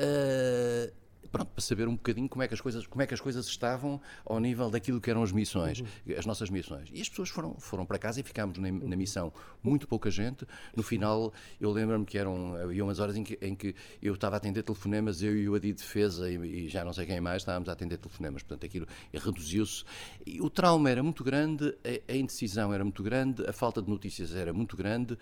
Uh, 0.00 0.92
pronto, 1.30 1.50
para 1.50 1.62
saber 1.62 1.88
um 1.88 1.94
bocadinho 1.94 2.28
como 2.28 2.42
é 2.42 2.48
que 2.48 2.54
as 2.54 2.60
coisas, 2.60 2.86
como 2.86 3.02
é 3.02 3.06
que 3.06 3.14
as 3.14 3.20
coisas 3.20 3.46
estavam 3.46 4.00
ao 4.24 4.38
nível 4.40 4.70
daquilo 4.70 5.00
que 5.00 5.10
eram 5.10 5.22
as 5.22 5.32
missões, 5.32 5.80
uhum. 5.80 5.86
as 6.16 6.26
nossas 6.26 6.50
missões. 6.50 6.88
E 6.92 7.00
as 7.00 7.08
pessoas 7.08 7.28
foram, 7.28 7.54
foram 7.58 7.84
para 7.84 7.98
casa 7.98 8.20
e 8.20 8.22
ficámos 8.22 8.58
na, 8.58 8.70
na 8.70 8.96
missão 8.96 9.32
muito 9.62 9.86
pouca 9.86 10.10
gente. 10.10 10.46
No 10.74 10.82
final, 10.82 11.32
eu 11.60 11.70
lembro-me 11.70 12.04
que 12.04 12.18
eram 12.18 12.54
havia 12.54 12.84
umas 12.84 12.98
horas 12.98 13.16
em 13.16 13.24
que, 13.24 13.38
em 13.40 13.54
que 13.54 13.74
eu 14.02 14.14
estava 14.14 14.36
a 14.36 14.38
atender 14.38 14.62
telefonemas, 14.62 15.22
eu 15.22 15.36
e 15.36 15.48
o 15.48 15.54
Adi 15.54 15.72
de 15.72 15.82
Defesa 15.82 16.30
e, 16.30 16.36
e, 16.36 16.68
já 16.68 16.84
não 16.84 16.92
sei 16.92 17.06
quem 17.06 17.20
mais 17.20 17.42
estávamos 17.42 17.68
a 17.68 17.72
atender 17.72 17.98
telefonemas. 17.98 18.42
Portanto, 18.42 18.64
aquilo 18.64 18.86
reduziu-se. 19.12 19.84
O 20.40 20.50
trauma 20.50 20.90
era 20.90 21.02
muito 21.02 21.22
grande, 21.22 21.74
a, 21.84 22.12
a, 22.12 22.16
indecisão 22.16 22.72
era 22.72 22.84
muito 22.84 23.02
grande, 23.02 23.44
a 23.46 23.52
falta 23.52 23.82
de 23.82 23.88
notícias 23.88 24.34
era 24.34 24.52
muito 24.52 24.76
grande, 24.76 25.14
uh, 25.14 25.18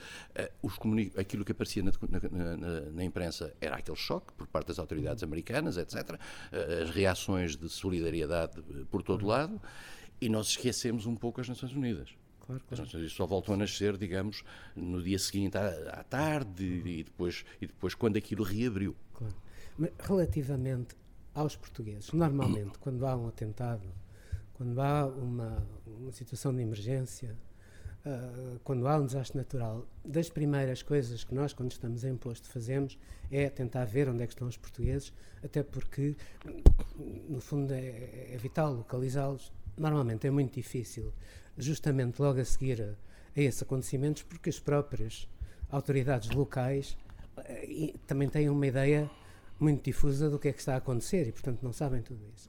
os 0.62 0.76
aquilo 1.16 1.44
que 1.44 1.52
aparecia 1.52 1.82
na, 1.82 1.90
na, 2.30 2.80
na 2.92 3.04
imprensa 3.04 3.52
era 3.60 3.76
aquele 3.76 3.96
choque 3.96 4.32
por 4.34 4.46
parte 4.46 4.68
das 4.68 4.78
autoridades 4.78 5.22
americanas, 5.22 5.76
etc. 5.86 6.18
Eh, 6.52 6.82
as 6.82 6.90
reações 6.90 7.56
de 7.56 7.68
solidariedade 7.68 8.58
eh, 8.58 8.84
por 8.90 9.02
todo 9.02 9.22
uhum. 9.22 9.28
lado, 9.28 9.62
e 10.20 10.28
nós 10.28 10.48
esquecemos 10.48 11.06
um 11.06 11.14
pouco 11.14 11.40
as 11.40 11.48
Nações 11.48 11.72
Unidas. 11.72 12.10
Claro, 12.40 12.62
claro. 12.62 12.64
As 12.70 12.78
Nações 12.78 12.94
Unidas 12.94 13.12
só 13.12 13.26
voltam 13.26 13.54
a 13.54 13.56
nascer, 13.56 13.96
digamos, 13.96 14.42
no 14.74 15.02
dia 15.02 15.18
seguinte 15.18 15.56
à, 15.56 15.68
à 16.00 16.04
tarde 16.04 16.64
uhum. 16.64 16.86
e, 16.86 17.04
depois, 17.04 17.44
e 17.60 17.66
depois 17.66 17.94
quando 17.94 18.16
aquilo 18.16 18.44
reabriu. 18.44 18.96
Claro. 19.14 19.34
Mas, 19.78 19.90
relativamente 19.98 20.96
aos 21.34 21.54
portugueses, 21.54 22.12
normalmente, 22.12 22.78
quando 22.78 23.06
há 23.06 23.14
um 23.14 23.28
atentado, 23.28 23.86
quando 24.54 24.80
há 24.80 25.06
uma, 25.06 25.66
uma 25.86 26.12
situação 26.12 26.54
de 26.54 26.62
emergência, 26.62 27.36
uh, 28.06 28.60
quando 28.62 28.86
há 28.86 28.96
um 28.96 29.06
desastre 29.06 29.36
natural, 29.36 29.86
das 30.04 30.30
primeiras 30.30 30.82
coisas 30.82 31.24
que 31.24 31.34
nós, 31.34 31.52
quando 31.52 31.72
estamos 31.72 32.04
em 32.04 32.16
posto, 32.16 32.48
fazemos 32.48 32.98
é 33.30 33.50
tentar 33.50 33.84
ver 33.84 34.08
onde 34.08 34.22
é 34.22 34.26
que 34.26 34.32
estão 34.32 34.46
os 34.46 34.56
portugueses, 34.56 35.12
até 35.42 35.62
porque, 35.62 36.16
no 37.28 37.40
fundo, 37.40 37.74
é, 37.74 38.30
é 38.32 38.36
vital 38.38 38.72
localizá-los. 38.72 39.52
Normalmente 39.76 40.26
é 40.26 40.30
muito 40.30 40.54
difícil, 40.54 41.12
justamente 41.58 42.22
logo 42.22 42.40
a 42.40 42.44
seguir 42.44 42.80
a, 42.80 42.94
a 43.36 43.42
esses 43.42 43.62
acontecimentos, 43.62 44.22
porque 44.22 44.48
as 44.48 44.60
próprias 44.60 45.28
autoridades 45.68 46.30
locais 46.30 46.96
uh, 47.36 47.98
também 48.06 48.28
têm 48.28 48.48
uma 48.48 48.66
ideia 48.66 49.10
muito 49.58 49.84
difusa 49.84 50.30
do 50.30 50.38
que 50.38 50.48
é 50.48 50.52
que 50.52 50.60
está 50.60 50.74
a 50.74 50.78
acontecer 50.78 51.26
e, 51.26 51.32
portanto, 51.32 51.62
não 51.62 51.72
sabem 51.72 52.02
tudo 52.02 52.20
isso. 52.34 52.48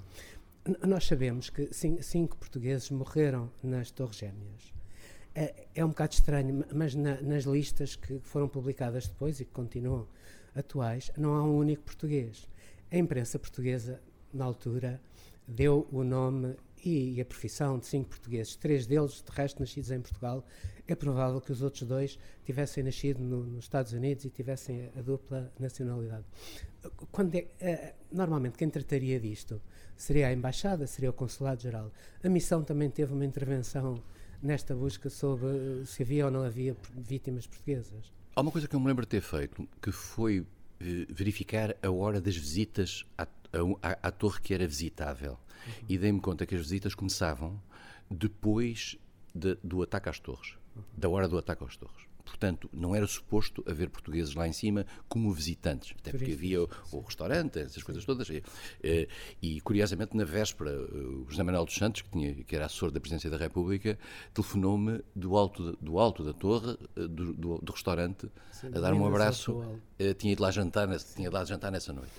Nós 0.85 1.07
sabemos 1.07 1.49
que 1.49 1.69
cinco 2.01 2.35
portugueses 2.35 2.89
morreram 2.91 3.49
nas 3.63 3.89
Torres 3.89 4.17
Gêmeas. 4.17 4.76
É, 5.39 5.67
é 5.75 5.86
um 5.86 5.89
bocado 5.89 6.15
estranho, 6.15 6.65
mas 6.74 6.96
na, 6.96 7.22
nas 7.22 7.44
listas 7.44 7.96
que 7.96 8.17
foram 8.22 8.50
publicadas 8.50 9.06
depois 9.08 9.39
e 9.39 9.46
que 9.46 9.51
continuam 9.51 10.08
atuais, 10.56 11.12
não 11.15 11.36
há 11.36 11.44
um 11.44 11.56
único 11.56 11.84
português. 11.84 12.50
A 12.91 12.98
imprensa 12.98 13.38
portuguesa, 13.38 14.01
na 14.34 14.44
altura, 14.44 15.00
deu 15.48 15.88
o 15.91 16.03
nome 16.03 16.56
e 16.84 17.22
a 17.22 17.25
profissão 17.25 17.77
de 17.77 17.86
cinco 17.86 18.10
portugueses, 18.10 18.56
três 18.56 18.88
deles, 18.88 19.24
de 19.24 19.32
resto, 19.32 19.60
nascidos 19.60 19.91
em 19.91 20.01
Portugal. 20.01 20.44
É 20.88 20.96
provável 20.96 21.39
que 21.39 21.51
os 21.51 21.62
outros 21.62 21.84
dois 21.84 22.17
tivessem 22.44 22.84
nascido 22.84 23.20
no, 23.20 23.44
nos 23.44 23.65
Estados 23.65 23.94
Unidos 23.94 24.25
e 24.25 24.32
tivessem 24.32 24.88
a, 24.96 25.00
a 25.00 25.01
dupla 25.03 25.53
nacionalidade. 25.60 26.25
Quando 27.12 27.36
é, 27.36 27.41
uh, 27.41 28.15
normalmente, 28.15 28.58
quem 28.58 28.72
trataria 28.72 29.20
disto 29.20 29.62
seria 29.96 30.29
a 30.29 30.34
Embaixada, 30.34 30.88
seria 30.88 31.12
o 31.12 31.13
Consulado-Geral. 31.13 31.91
A 32.24 32.29
missão 32.29 32.63
também 32.63 32.89
teve 32.89 33.13
uma 33.13 33.24
intervenção 33.24 34.01
nesta 34.41 34.75
busca 34.75 35.10
sobre 35.10 35.48
uh, 35.48 35.86
se 35.86 36.03
havia 36.03 36.25
ou 36.25 36.32
não 36.32 36.44
havia 36.44 36.75
vítimas 36.96 37.48
portuguesas. 37.48 38.12
Há 38.36 38.41
uma 38.41 38.51
coisa 38.51 38.67
que 38.67 38.75
eu 38.75 38.79
me 38.79 38.88
lembro 38.88 39.06
de 39.06 39.10
ter 39.10 39.22
feito, 39.22 39.67
que 39.82 39.91
foi 39.91 40.39
uh, 40.39 40.46
verificar 41.10 41.75
a 41.82 41.89
hora 41.89 42.22
das 42.22 42.36
visitas 42.36 43.06
à, 43.17 43.27
à, 43.82 44.08
à 44.08 44.12
torre 44.12 44.41
que 44.41 44.53
era 44.53 44.67
visitável. 44.67 45.32
Uhum. 45.32 45.74
E 45.89 45.98
dei-me 45.98 46.20
conta 46.20 46.46
que 46.46 46.56
as 46.56 46.62
visitas 46.62 46.96
começavam 46.96 47.62
depois 48.10 48.98
de, 49.34 49.58
do 49.63 49.82
ataque 49.82 50.10
às 50.10 50.20
torres, 50.20 50.56
uhum. 50.75 50.84
da 50.96 51.10
hora 51.10 51.27
do 51.27 51.38
ataque 51.38 51.63
às 51.63 51.75
torres 51.75 52.06
portanto, 52.27 52.69
não 52.74 52.93
era 52.93 53.07
suposto 53.07 53.63
haver 53.67 53.89
portugueses 53.89 54.36
lá 54.36 54.48
em 54.48 54.53
cima 54.53 54.86
como 55.07 55.31
visitantes, 55.31 55.96
até 55.98 56.12
porque 56.12 56.34
havia 56.34 56.62
o, 56.62 56.69
o 56.91 57.00
restaurante, 57.00 57.60
essas 57.60 57.81
coisas 57.81 58.03
todas. 58.05 58.29
E, 58.29 58.43
eh, 58.84 59.07
e, 59.41 59.62
curiosamente, 59.62 60.15
na 60.15 60.25
véspera, 60.25 60.72
o 60.72 61.25
José 61.29 61.43
Manuel 61.43 61.65
dos 61.65 61.75
Santos, 61.75 62.01
que, 62.01 62.10
tinha, 62.10 62.34
que 62.34 62.55
era 62.55 62.65
assessor 62.65 62.91
da 62.91 63.00
Presidência 63.00 63.29
da 63.29 63.38
República, 63.38 63.98
telefonou-me 64.34 65.01
do 65.15 65.38
alto, 65.38 65.77
do 65.81 66.00
alto 66.00 66.24
da 66.24 66.34
torre, 66.34 66.77
eh, 66.96 67.07
do, 67.07 67.34
do, 67.34 67.57
do 67.60 67.72
restaurante, 67.72 68.29
Sim, 68.51 68.67
a 68.67 68.79
dar-me 68.79 69.00
um 69.00 69.07
abraço. 69.07 69.79
Eh, 69.98 70.13
tinha 70.13 70.34
ido 70.34 70.41
lá 70.41 70.51
jantar, 70.51 70.88
tinha 71.00 71.31
dado 71.31 71.48
jantar 71.48 71.72
nessa 71.72 71.93
noite. 71.93 72.12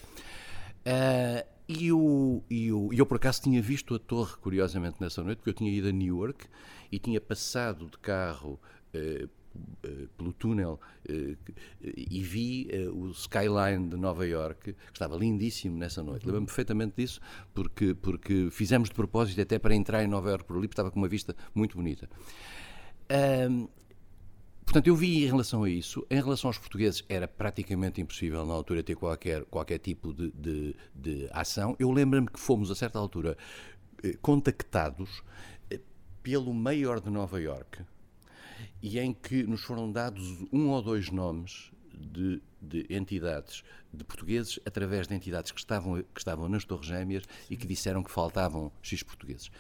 Uh, 0.88 1.46
e, 1.68 1.92
o, 1.92 2.42
e, 2.48 2.72
o, 2.72 2.92
e 2.92 2.98
eu, 2.98 3.04
por 3.04 3.16
acaso, 3.16 3.42
tinha 3.42 3.60
visto 3.60 3.94
a 3.94 3.98
torre, 3.98 4.36
curiosamente, 4.40 4.96
nessa 5.00 5.22
noite, 5.22 5.38
porque 5.38 5.50
eu 5.50 5.54
tinha 5.54 5.70
ido 5.70 5.88
a 5.88 5.92
Newark 5.92 6.46
e 6.90 6.98
tinha 6.98 7.20
passado 7.20 7.86
de 7.86 7.98
carro 7.98 8.52
uh, 8.52 8.58
eh, 8.94 9.28
pelo 10.16 10.32
túnel 10.32 10.80
eh, 11.08 11.36
e 11.80 12.22
vi 12.22 12.68
eh, 12.70 12.88
o 12.88 13.10
skyline 13.10 13.88
de 13.88 13.96
Nova 13.96 14.26
York, 14.26 14.72
que 14.72 14.92
estava 14.92 15.16
lindíssimo 15.16 15.76
nessa 15.76 16.02
noite. 16.02 16.26
Lembro-me 16.26 16.46
perfeitamente 16.46 16.94
disso, 16.96 17.20
porque, 17.54 17.94
porque 17.94 18.48
fizemos 18.50 18.88
de 18.88 18.94
propósito 18.94 19.40
até 19.40 19.58
para 19.58 19.74
entrar 19.74 20.02
em 20.02 20.06
Nova 20.06 20.30
York 20.30 20.44
por 20.44 20.56
ali, 20.56 20.68
porque 20.68 20.74
estava 20.74 20.90
com 20.90 20.98
uma 20.98 21.08
vista 21.08 21.34
muito 21.54 21.76
bonita. 21.76 22.08
Um, 23.50 23.68
Portanto, 24.64 24.86
eu 24.86 24.94
vi 24.94 25.24
em 25.24 25.26
relação 25.26 25.64
a 25.64 25.70
isso, 25.70 26.06
em 26.10 26.20
relação 26.20 26.50
aos 26.50 26.58
portugueses, 26.58 27.02
era 27.08 27.26
praticamente 27.26 28.02
impossível 28.02 28.44
na 28.44 28.52
altura 28.52 28.82
ter 28.82 28.96
qualquer, 28.96 29.46
qualquer 29.46 29.78
tipo 29.78 30.12
de, 30.12 30.30
de, 30.32 30.76
de 30.94 31.26
ação. 31.32 31.74
Eu 31.78 31.90
lembro-me 31.90 32.28
que 32.28 32.38
fomos, 32.38 32.70
a 32.70 32.74
certa 32.74 32.98
altura, 32.98 33.34
contactados 34.20 35.22
pelo 36.22 36.52
maior 36.52 37.00
de 37.00 37.08
Nova 37.08 37.40
York, 37.40 37.82
e 38.82 38.98
em 38.98 39.12
que 39.12 39.42
nos 39.44 39.62
foram 39.62 39.90
dados 39.90 40.44
um 40.52 40.68
ou 40.68 40.82
dois 40.82 41.10
nomes 41.10 41.70
de, 41.92 42.40
de, 42.60 42.86
entidades 42.90 43.62
de 43.92 44.04
portugueses 44.04 44.58
através 44.64 45.08
de 45.08 45.14
entidades 45.14 45.50
que 45.50 45.58
estavam, 45.58 46.02
que 46.02 46.20
estavam 46.20 46.48
nas 46.48 46.64
Torres 46.64 46.86
Gêmeas 46.86 47.24
e 47.50 47.56
que 47.56 47.66
disseram 47.66 48.02
que 48.02 48.10
faltavam 48.10 48.70
X 48.82 49.02
portugueses. 49.02 49.50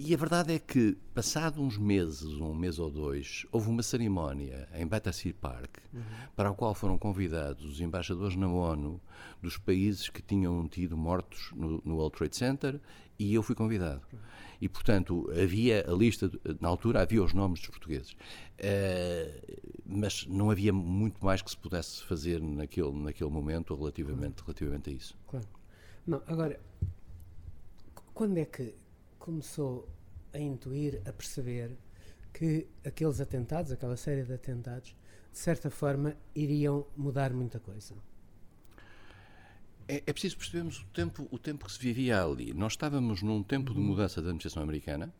E 0.00 0.14
a 0.14 0.16
verdade 0.16 0.52
é 0.52 0.60
que, 0.60 0.96
passado 1.12 1.60
uns 1.60 1.76
meses, 1.76 2.22
um 2.22 2.54
mês 2.54 2.78
ou 2.78 2.88
dois, 2.88 3.44
houve 3.50 3.68
uma 3.68 3.82
cerimónia 3.82 4.68
em 4.72 4.86
Battersea 4.86 5.34
Park, 5.34 5.78
uhum. 5.92 6.02
para 6.36 6.50
a 6.50 6.54
qual 6.54 6.72
foram 6.72 6.96
convidados 6.96 7.64
os 7.64 7.80
embaixadores 7.80 8.36
na 8.36 8.46
ONU 8.46 9.00
dos 9.42 9.58
países 9.58 10.08
que 10.08 10.22
tinham 10.22 10.68
tido 10.68 10.96
mortos 10.96 11.50
no, 11.52 11.82
no 11.84 11.96
World 11.96 12.16
Trade 12.16 12.36
Center 12.36 12.80
e 13.18 13.34
eu 13.34 13.42
fui 13.42 13.56
convidado. 13.56 14.02
Uhum 14.12 14.18
e, 14.60 14.68
portanto, 14.68 15.30
havia 15.30 15.84
a 15.88 15.92
lista, 15.92 16.30
na 16.60 16.68
altura 16.68 17.02
havia 17.02 17.22
os 17.22 17.32
nomes 17.32 17.60
dos 17.60 17.70
portugueses, 17.70 18.12
uh, 18.12 19.78
mas 19.86 20.26
não 20.26 20.50
havia 20.50 20.72
muito 20.72 21.24
mais 21.24 21.40
que 21.42 21.50
se 21.50 21.56
pudesse 21.56 22.02
fazer 22.04 22.40
naquele, 22.40 22.92
naquele 22.92 23.30
momento 23.30 23.74
relativamente, 23.74 24.42
relativamente 24.42 24.90
a 24.90 24.92
isso. 24.92 25.16
Claro. 25.26 25.46
Não, 26.06 26.22
agora, 26.26 26.58
quando 28.14 28.38
é 28.38 28.44
que 28.44 28.74
começou 29.18 29.88
a 30.32 30.38
intuir, 30.38 31.00
a 31.06 31.12
perceber 31.12 31.76
que 32.32 32.66
aqueles 32.84 33.20
atentados, 33.20 33.72
aquela 33.72 33.96
série 33.96 34.22
de 34.22 34.32
atentados, 34.32 34.94
de 35.32 35.38
certa 35.38 35.70
forma 35.70 36.16
iriam 36.34 36.86
mudar 36.96 37.32
muita 37.32 37.60
coisa? 37.60 37.94
É, 39.88 40.02
é, 40.06 40.12
preciso 40.12 40.36
percebermos 40.36 40.80
o 40.80 40.84
tempo, 40.92 41.26
o 41.30 41.38
tempo 41.38 41.64
que 41.64 41.72
se 41.72 41.78
vivia 41.78 42.22
ali. 42.22 42.52
Nós 42.52 42.74
estávamos 42.74 43.22
num 43.22 43.42
tempo 43.42 43.72
de 43.72 43.80
mudança 43.80 44.20
da 44.20 44.28
administração 44.28 44.62
americana, 44.62 45.12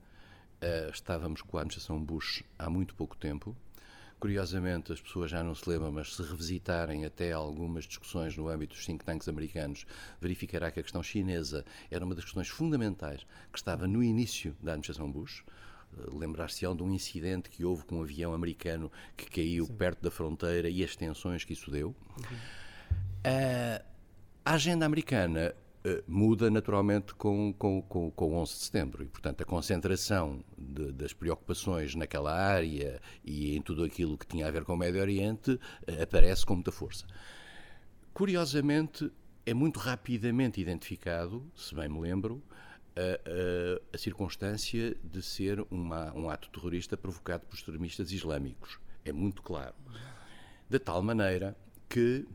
uh, 0.60 0.90
estávamos 0.90 1.40
com 1.40 1.56
a 1.56 1.62
administração 1.62 1.98
Bush 1.98 2.44
há 2.58 2.68
muito 2.68 2.94
pouco 2.94 3.16
tempo. 3.16 3.56
Curiosamente, 4.20 4.92
as 4.92 5.00
pessoas 5.00 5.30
já 5.30 5.42
não 5.42 5.54
se 5.54 5.66
lembram, 5.70 5.90
mas 5.90 6.14
se 6.14 6.22
revisitarem 6.22 7.06
até 7.06 7.32
algumas 7.32 7.86
discussões 7.86 8.36
no 8.36 8.48
âmbito 8.48 8.74
dos 8.74 8.84
think 8.84 9.02
tanks 9.04 9.26
americanos, 9.26 9.86
verificará 10.20 10.70
que 10.70 10.80
a 10.80 10.82
questão 10.82 11.02
chinesa 11.02 11.64
era 11.90 12.04
uma 12.04 12.14
das 12.14 12.24
questões 12.24 12.48
fundamentais 12.48 13.24
que 13.50 13.58
estava 13.58 13.86
no 13.86 14.02
início 14.02 14.54
da 14.60 14.72
administração 14.72 15.10
Bush. 15.10 15.44
Uh, 15.96 16.18
Lembrar-se-ão 16.18 16.76
de 16.76 16.82
um 16.82 16.92
incidente 16.92 17.48
que 17.48 17.64
houve 17.64 17.84
com 17.86 18.00
um 18.00 18.02
avião 18.02 18.34
americano 18.34 18.92
que 19.16 19.30
caiu 19.30 19.64
Sim. 19.64 19.76
perto 19.76 20.02
da 20.02 20.10
fronteira 20.10 20.68
e 20.68 20.84
as 20.84 20.94
tensões 20.94 21.42
que 21.42 21.54
isso 21.54 21.70
deu. 21.70 21.96
Uhum. 22.18 22.36
Uh, 23.24 23.97
a 24.48 24.54
agenda 24.54 24.86
americana 24.86 25.54
uh, 25.84 26.02
muda 26.10 26.50
naturalmente 26.50 27.14
com, 27.14 27.52
com, 27.52 27.82
com, 27.82 28.10
com 28.10 28.34
11 28.36 28.52
de 28.54 28.58
setembro 28.60 29.04
e, 29.04 29.06
portanto, 29.06 29.42
a 29.42 29.44
concentração 29.44 30.42
de, 30.56 30.90
das 30.90 31.12
preocupações 31.12 31.94
naquela 31.94 32.32
área 32.34 32.98
e 33.22 33.54
em 33.54 33.60
tudo 33.60 33.84
aquilo 33.84 34.16
que 34.16 34.26
tinha 34.26 34.46
a 34.48 34.50
ver 34.50 34.64
com 34.64 34.72
o 34.72 34.76
Médio 34.78 35.02
Oriente 35.02 35.50
uh, 35.50 36.02
aparece 36.02 36.46
com 36.46 36.54
muita 36.54 36.72
força. 36.72 37.04
Curiosamente, 38.14 39.12
é 39.44 39.52
muito 39.52 39.78
rapidamente 39.78 40.62
identificado, 40.62 41.46
se 41.54 41.74
bem 41.74 41.86
me 41.86 42.00
lembro, 42.00 42.42
a, 42.96 43.00
a, 43.00 43.96
a 43.96 43.98
circunstância 43.98 44.96
de 45.04 45.20
ser 45.20 45.60
uma, 45.70 46.10
um 46.14 46.30
ato 46.30 46.48
terrorista 46.48 46.96
provocado 46.96 47.44
por 47.44 47.54
extremistas 47.54 48.12
islâmicos. 48.12 48.80
É 49.04 49.12
muito 49.12 49.42
claro. 49.42 49.74
De 50.70 50.78
tal 50.78 51.02
maneira 51.02 51.54
que 51.86 52.26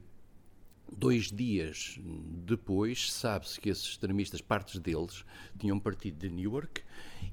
Dois 0.98 1.32
dias 1.32 2.00
depois, 2.46 3.12
sabe-se 3.12 3.60
que 3.60 3.70
esses 3.70 3.86
extremistas, 3.86 4.42
partes 4.42 4.80
deles, 4.80 5.26
tinham 5.58 5.80
partido 5.80 6.18
de 6.18 6.30
Newark 6.30 6.82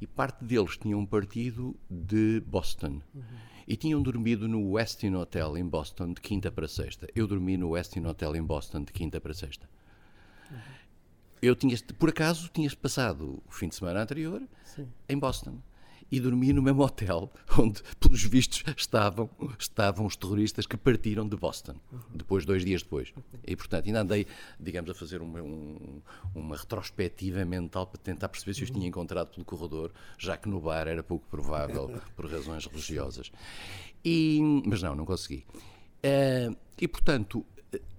e 0.01 0.07
parte 0.07 0.45
deles 0.45 0.77
tinham 0.77 1.05
partido 1.05 1.77
de 1.89 2.41
Boston. 2.47 3.01
Uhum. 3.15 3.23
E 3.67 3.77
tinham 3.77 4.03
dormido 4.03 4.49
no 4.49 4.73
Westin 4.73 5.15
Hotel 5.15 5.57
em 5.57 5.65
Boston 5.65 6.13
de 6.13 6.21
quinta 6.21 6.51
para 6.51 6.67
sexta. 6.67 7.07
Eu 7.15 7.27
dormi 7.27 7.57
no 7.57 7.71
Westin 7.71 8.05
Hotel 8.05 8.35
em 8.35 8.43
Boston 8.43 8.83
de 8.83 8.93
quinta 8.93 9.21
para 9.21 9.33
sexta. 9.33 9.69
Uhum. 10.51 10.59
Eu 11.43 11.57
tinha, 11.57 11.77
por 11.99 12.11
acaso, 12.11 12.51
tinhas 12.53 12.75
passado 12.75 13.43
o 13.47 13.53
fim 13.53 13.69
de 13.69 13.75
semana 13.75 14.03
anterior 14.03 14.43
Sim. 14.65 14.89
em 15.09 15.19
Boston 15.19 15.59
e 16.11 16.21
dormi 16.21 16.53
no 16.53 16.63
mesmo 16.63 16.83
hotel 16.83 17.31
onde, 17.59 17.83
pelos 17.99 18.25
vistos, 18.25 18.65
estavam, 18.77 19.31
estavam 19.59 20.07
os 20.07 20.17
terroristas 20.17 20.67
que 20.67 20.77
partiram 20.77 21.29
de 21.29 21.37
Boston, 21.37 21.77
depois, 22.15 22.45
dois 22.45 22.65
dias 22.65 22.83
depois. 22.83 23.13
E, 23.47 23.57
portanto, 23.57 23.87
ainda 23.87 24.01
andei, 24.01 24.27
digamos, 24.59 24.91
a 24.91 24.95
fazer 24.95 25.23
uma, 25.23 25.41
um, 25.41 26.01
uma 26.35 26.57
retrospectiva 26.57 27.45
mental 27.45 27.87
para 27.87 28.01
tentar 28.01 28.29
perceber 28.29 28.55
se 28.55 28.65
os 28.65 28.71
tinha 28.71 28.87
encontrado 28.87 29.31
pelo 29.31 29.45
corredor, 29.45 29.93
já 30.19 30.37
que 30.37 30.49
no 30.49 30.61
bar 30.61 30.89
era 30.89 31.03
pouco 31.03 31.27
provável, 31.29 32.01
por 32.17 32.31
razões 32.31 32.67
religiosas. 32.67 33.31
E, 34.05 34.41
mas 34.67 34.83
não, 34.83 34.95
não 34.95 35.05
consegui. 35.05 35.45
Uh, 36.03 36.57
e, 36.81 36.89
portanto, 36.89 37.45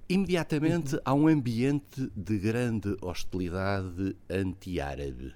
imediatamente 0.10 1.00
há 1.06 1.13
um 1.13 1.27
ambiente 1.27 2.12
de 2.15 2.38
grande 2.38 2.98
hostilidade 3.01 4.15
anti-árabe. 4.30 5.34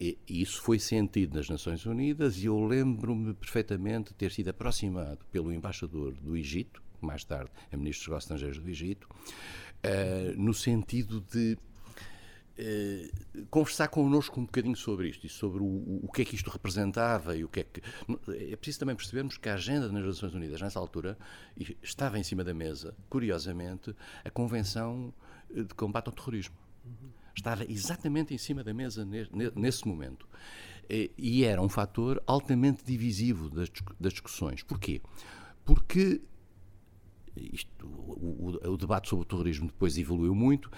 E 0.00 0.16
isso 0.28 0.62
foi 0.62 0.78
sentido 0.78 1.34
nas 1.34 1.48
Nações 1.48 1.84
Unidas 1.84 2.38
e 2.38 2.46
eu 2.46 2.64
lembro-me 2.64 3.34
perfeitamente 3.34 4.10
de 4.10 4.14
ter 4.14 4.30
sido 4.30 4.48
aproximado 4.48 5.18
pelo 5.32 5.52
embaixador 5.52 6.14
do 6.14 6.36
Egito, 6.36 6.80
mais 7.00 7.24
tarde 7.24 7.50
é 7.70 7.76
ministro 7.76 8.04
dos 8.04 8.08
Negócios 8.08 8.24
Estrangeiros 8.24 8.58
do 8.60 8.68
Egito, 8.68 9.08
uh, 9.08 10.40
no 10.40 10.54
sentido 10.54 11.20
de 11.20 11.58
uh, 12.58 13.46
conversar 13.50 13.88
connosco 13.88 14.40
um 14.40 14.44
bocadinho 14.44 14.76
sobre 14.76 15.08
isto 15.08 15.26
e 15.26 15.28
sobre 15.28 15.62
o, 15.62 16.00
o 16.04 16.10
que 16.12 16.22
é 16.22 16.24
que 16.24 16.36
isto 16.36 16.48
representava 16.48 17.36
e 17.36 17.42
o 17.42 17.48
que 17.48 17.60
é 17.60 17.64
que. 17.64 17.82
É 18.52 18.54
preciso 18.54 18.78
também 18.78 18.94
percebermos 18.94 19.36
que 19.36 19.48
a 19.48 19.54
agenda 19.54 19.88
das 19.88 20.04
Nações 20.04 20.32
Unidas, 20.32 20.60
nessa 20.60 20.78
altura, 20.78 21.18
estava 21.82 22.20
em 22.20 22.22
cima 22.22 22.44
da 22.44 22.54
mesa, 22.54 22.94
curiosamente, 23.08 23.94
a 24.24 24.30
Convenção 24.30 25.12
de 25.50 25.74
Combate 25.74 26.06
ao 26.06 26.12
Terrorismo. 26.12 26.67
Estava 27.38 27.64
exatamente 27.70 28.34
em 28.34 28.38
cima 28.38 28.64
da 28.64 28.74
mesa 28.74 29.06
nesse 29.54 29.86
momento. 29.86 30.28
E 31.16 31.44
era 31.44 31.62
um 31.62 31.68
fator 31.68 32.22
altamente 32.26 32.84
divisivo 32.84 33.48
das, 33.50 33.70
discussões. 34.00 34.62
Porquê? 34.62 35.00
Porque 35.64 36.20
isto, 37.36 37.86
o, 37.86 38.58
o, 38.66 38.72
o 38.72 38.76
debate 38.76 39.08
sobre 39.08 39.22
o 39.22 39.28
terrorismo 39.28 39.66
depois 39.66 39.96
evoluiu 39.96 40.34
muito, 40.34 40.70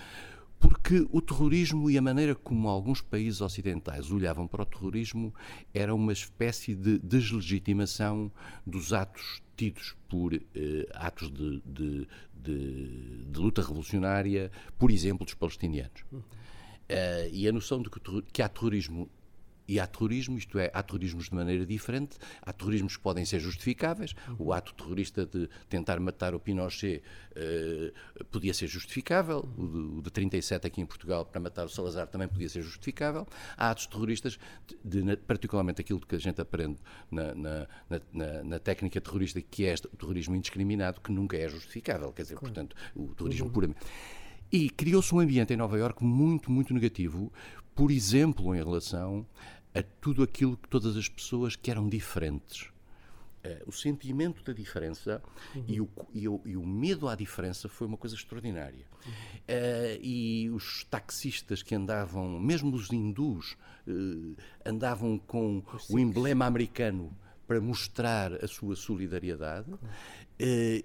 porque 0.59 1.07
o 1.11 1.23
terrorismo 1.23 1.91
e 1.91 1.97
a 1.97 2.03
maneira 2.03 2.35
como 2.35 2.69
alguns 2.69 3.01
países 3.01 3.41
ocidentais 3.41 4.11
olhavam 4.11 4.47
para 4.47 4.63
o 4.63 4.67
terrorismo 4.67 5.35
era 5.73 5.95
uma 5.95 6.13
espécie 6.13 6.75
de 6.75 6.99
deslegitimação 6.99 8.31
dos 8.67 8.93
atos 8.93 9.43
tidos 9.57 9.97
por 10.09 10.35
eh, 10.35 10.87
atos 10.95 11.31
de, 11.31 11.63
de, 11.65 12.09
de, 12.41 13.25
de, 13.27 13.39
luta 13.39 13.63
revolucionária, 13.63 14.51
por 14.79 14.91
exemplo, 14.91 15.25
dos 15.25 15.35
palestinianos. 15.35 16.03
Uh, 16.13 17.29
e 17.33 17.47
a 17.47 17.53
noção 17.53 17.81
de 17.81 17.89
que, 17.89 18.01
que 18.33 18.43
há 18.43 18.49
terrorismo 18.49 19.09
e 19.71 19.79
há 19.79 19.87
terrorismo, 19.87 20.37
isto 20.37 20.59
é, 20.59 20.69
há 20.75 20.83
terrorismos 20.83 21.27
de 21.27 21.35
maneira 21.37 21.65
diferente, 21.65 22.19
há 22.43 22.53
terrorismos 22.53 22.97
que 22.97 23.03
podem 23.05 23.25
ser 23.25 23.39
justificáveis. 23.39 24.17
O 24.37 24.53
ato 24.53 24.75
terrorista 24.75 25.25
de 25.25 25.49
tentar 25.69 26.01
matar 26.01 26.35
o 26.35 26.41
Pinochet 26.41 27.05
uh, 27.37 28.25
podia 28.25 28.53
ser 28.53 28.67
justificável, 28.67 29.49
o 29.57 29.69
de, 29.69 29.79
o 29.99 30.03
de 30.03 30.11
37 30.11 30.67
aqui 30.67 30.81
em 30.81 30.87
Portugal 30.87 31.25
para 31.25 31.41
matar 31.41 31.67
o 31.67 31.69
Salazar 31.69 32.09
também 32.09 32.27
podia 32.27 32.49
ser 32.49 32.63
justificável. 32.63 33.25
Há 33.57 33.71
atos 33.71 33.87
terroristas, 33.87 34.41
de, 34.85 35.05
de, 35.05 35.17
particularmente 35.19 35.81
aquilo 35.81 36.01
que 36.01 36.17
a 36.17 36.19
gente 36.19 36.41
aprende 36.41 36.79
na, 37.09 37.33
na, 37.33 37.67
na, 38.13 38.43
na, 38.43 38.59
técnica 38.59 39.01
terrorista, 39.01 39.41
que 39.41 39.67
é 39.67 39.75
o 39.93 39.97
terrorismo 39.97 40.35
indiscriminado, 40.35 41.01
que 41.01 41.13
nunca 41.13 41.37
é 41.37 41.49
justificável, 41.49 42.13
quer 42.13 42.23
dizer, 42.23 42.35
claro. 42.35 42.53
portanto, 42.53 42.75
o 42.97 43.15
terrorismo 43.15 43.47
uhum. 43.47 43.53
puramente. 43.53 43.81
E 44.51 44.69
criou-se 44.69 45.15
um 45.15 45.21
ambiente 45.21 45.53
em 45.53 45.57
Nova 45.57 45.79
Iorque 45.79 46.03
muito, 46.03 46.51
muito 46.51 46.75
negativo, 46.75 47.33
por 47.73 47.93
exemplo, 47.93 48.55
em 48.55 48.59
relação 48.59 49.25
a 49.75 49.83
tudo 50.01 50.23
aquilo 50.23 50.57
que 50.57 50.69
todas 50.69 50.97
as 50.97 51.09
pessoas 51.09 51.57
que 51.57 51.71
eram 51.71 51.89
diferentes. 51.89 52.69
Uh, 53.43 53.71
o 53.71 53.73
sentimento 53.73 54.45
da 54.45 54.53
diferença 54.53 55.23
uhum. 55.55 55.65
e, 55.67 55.81
o, 55.81 55.89
e, 56.13 56.29
o, 56.29 56.41
e, 56.45 56.57
o, 56.59 56.67
medo 56.67 57.09
à 57.09 57.15
diferença 57.15 57.71
foi 57.71 57.87
uma 57.87 57.97
coisa 57.97 58.15
extraordinária. 58.15 58.85
Uhum. 59.07 59.13
Uh, 59.13 59.99
e 60.03 60.51
os 60.51 60.85
taxistas 60.85 61.63
que 61.63 61.75
andavam, 61.75 62.39
mesmo 62.39 62.77
os 62.77 62.93
hindus, 62.93 63.57
uh, 63.89 64.37
andavam 64.63 65.19
com 65.19 65.63
o 65.89 65.99
emblema 65.99 66.45
americano 66.45 67.17
para 67.47 67.61
mostrar 67.63 68.45
a 68.45 68.47
sua 68.47 68.77
solidariedade, 68.77 69.73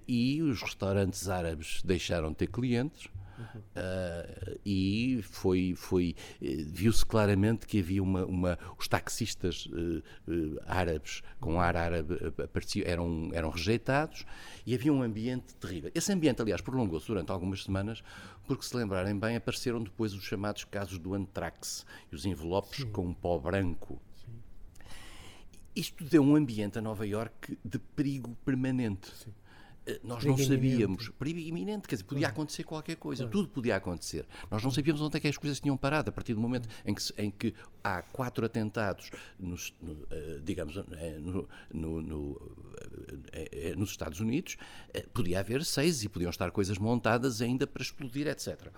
e 0.07 0.41
os 0.41 0.61
restaurantes 0.63 1.29
árabes 1.29 1.81
deixaram 1.83 2.29
de 2.29 2.37
ter 2.37 2.47
clientes 2.47 3.07
Uh, 3.37 4.59
e 4.65 5.21
foi, 5.23 5.73
foi 5.75 6.15
eh, 6.41 6.63
viu-se 6.65 7.05
claramente 7.05 7.67
que 7.67 7.79
havia 7.79 8.01
uma, 8.01 8.25
uma 8.25 8.59
os 8.77 8.87
taxistas 8.87 9.65
uh, 9.67 10.03
uh, 10.27 10.59
árabes 10.65 11.21
com 11.39 11.59
ar 11.59 11.75
árabe 11.75 12.15
apareciam, 12.41 12.87
eram, 12.87 13.29
eram 13.33 13.49
rejeitados 13.49 14.25
e 14.65 14.73
havia 14.73 14.93
um 14.93 15.01
ambiente 15.01 15.53
terrível. 15.55 15.91
Esse 15.93 16.11
ambiente, 16.11 16.41
aliás, 16.41 16.61
prolongou-se 16.61 17.07
durante 17.07 17.31
algumas 17.31 17.63
semanas, 17.63 18.03
porque 18.47 18.63
se 18.65 18.75
lembrarem 18.75 19.17
bem, 19.17 19.35
apareceram 19.35 19.83
depois 19.83 20.13
os 20.13 20.23
chamados 20.23 20.63
casos 20.63 20.97
do 20.97 21.13
antrax 21.13 21.85
e 22.11 22.15
os 22.15 22.25
envelopes 22.25 22.79
Sim. 22.79 22.91
com 22.91 23.13
pó 23.13 23.37
branco. 23.37 24.01
Sim. 24.15 24.33
Isto 25.75 26.03
deu 26.05 26.23
um 26.23 26.35
ambiente 26.35 26.79
a 26.79 26.81
Nova 26.81 27.05
Iorque 27.05 27.57
de 27.63 27.79
perigo 27.79 28.35
permanente. 28.45 29.11
Sim. 29.15 29.33
Eh, 29.85 29.99
nós 30.03 30.23
não 30.23 30.37
sabíamos, 30.37 31.09
perigo 31.09 31.39
iminente, 31.39 31.87
quer 31.87 31.95
dizer, 31.95 32.05
podia 32.05 32.27
acontecer 32.27 32.63
qualquer 32.63 32.95
coisa, 32.95 33.23
claro. 33.23 33.31
tudo 33.31 33.49
podia 33.49 33.75
acontecer. 33.75 34.25
Nós 34.49 34.63
não 34.63 34.71
sabíamos 34.71 35.01
onde 35.01 35.17
é 35.17 35.19
que 35.19 35.27
as 35.27 35.37
coisas 35.37 35.59
tinham 35.59 35.77
parado, 35.77 36.09
a 36.09 36.13
partir 36.13 36.33
do 36.33 36.41
momento 36.41 36.67
em 36.85 36.93
que, 36.93 37.03
em 37.17 37.29
que 37.29 37.53
há 37.83 38.01
quatro 38.01 38.45
atentados, 38.45 39.11
nos, 39.39 39.73
no, 39.81 40.07
eh, 40.09 40.39
digamos, 40.43 40.77
eh, 40.77 41.19
no, 41.19 41.47
no, 42.01 42.55
nos 43.77 43.91
Estados 43.91 44.19
Unidos, 44.19 44.57
podia 45.13 45.39
haver 45.39 45.63
seis 45.63 46.03
e 46.03 46.09
podiam 46.09 46.29
estar 46.29 46.49
coisas 46.51 46.77
montadas 46.77 47.41
ainda 47.41 47.67
para 47.67 47.83
explodir, 47.83 48.27
etc. 48.27 48.71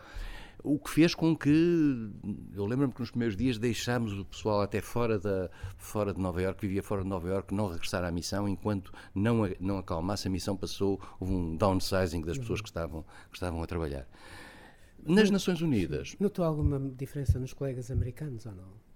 O 0.64 0.80
que 0.80 0.90
fez 0.90 1.14
com 1.14 1.36
que, 1.36 2.10
eu 2.54 2.66
lembro-me 2.66 2.92
que 2.92 3.00
nos 3.00 3.12
primeiros 3.12 3.38
dias 3.38 3.58
deixámos 3.58 4.14
o 4.14 4.26
pessoal 4.26 4.62
até 4.62 4.82
fora, 4.82 5.20
da, 5.20 5.50
fora 5.78 6.14
de 6.14 6.20
Nova 6.20 6.42
Iorque, 6.42 6.68
vivia 6.68 6.82
fora 6.82 7.04
de 7.04 7.08
Nova 7.08 7.28
Iorque, 7.28 7.54
não 7.54 7.68
regressar 7.68 8.04
à 8.04 8.12
missão, 8.12 8.48
enquanto 8.48 8.92
não, 9.14 9.50
não 9.60 9.78
acalmasse 9.78 10.28
a 10.28 10.32
missão, 10.32 10.58
passou, 10.58 11.00
houve 11.20 11.34
um 11.34 11.56
downsizing 11.56 12.22
das 12.22 12.38
pessoas 12.38 12.60
que 12.60 12.68
estavam, 12.68 13.04
que 13.30 13.38
estavam 13.38 13.62
a 13.62 13.68
trabalhar. 13.68 14.08
Nas 15.06 15.30
Nações 15.30 15.62
Unidas. 15.62 16.16
Notou 16.20 16.44
alguma 16.44 16.80
diferença 16.80 17.40
nos 17.40 17.54
colegas 17.54 17.92
americanos 17.92 18.46
ou 18.46 18.54
não? 18.54 18.87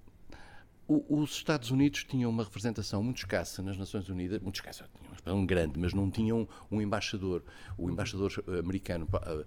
Os 0.87 1.31
Estados 1.31 1.71
Unidos 1.71 2.03
tinham 2.03 2.29
uma 2.29 2.43
representação 2.43 3.01
muito 3.03 3.17
escassa 3.17 3.61
nas 3.61 3.77
Nações 3.77 4.09
Unidas, 4.09 4.41
muito 4.41 4.55
escassa, 4.55 4.89
tinham 4.93 5.11
representação 5.11 5.45
grande, 5.45 5.79
mas 5.79 5.93
não 5.93 6.09
tinham 6.09 6.47
um 6.69 6.81
embaixador. 6.81 7.43
O 7.77 7.89
embaixador 7.89 8.43
eh, 8.47 8.59
americano 8.59 9.07
eh, 9.13 9.45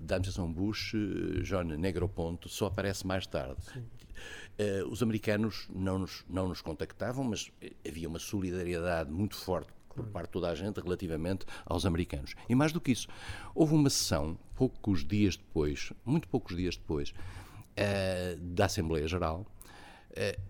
da 0.00 0.16
administração 0.16 0.52
Bush, 0.52 0.94
eh, 0.94 1.42
John 1.42 1.64
Negroponte, 1.64 2.48
só 2.48 2.66
aparece 2.66 3.06
mais 3.06 3.26
tarde. 3.26 3.60
os 4.90 5.02
americanos 5.02 5.66
não 5.74 5.98
nos, 5.98 6.24
não 6.28 6.48
nos 6.48 6.60
contactavam, 6.60 7.24
mas 7.24 7.50
havia 7.86 8.08
uma 8.08 8.18
solidariedade 8.18 9.10
muito 9.10 9.36
forte 9.36 9.72
por 9.88 10.06
parte 10.06 10.26
de 10.26 10.32
toda 10.32 10.50
a 10.50 10.54
gente 10.54 10.80
relativamente 10.80 11.44
aos 11.66 11.84
americanos. 11.84 12.34
E 12.48 12.54
mais 12.54 12.72
do 12.72 12.80
que 12.80 12.92
isso, 12.92 13.08
houve 13.54 13.74
uma 13.74 13.90
sessão, 13.90 14.38
poucos 14.54 15.04
dias 15.04 15.36
depois, 15.36 15.92
muito 16.04 16.28
poucos 16.28 16.56
dias 16.56 16.76
depois, 16.76 17.12
da 18.54 18.66
Assembleia 18.66 19.08
Geral, 19.08 19.46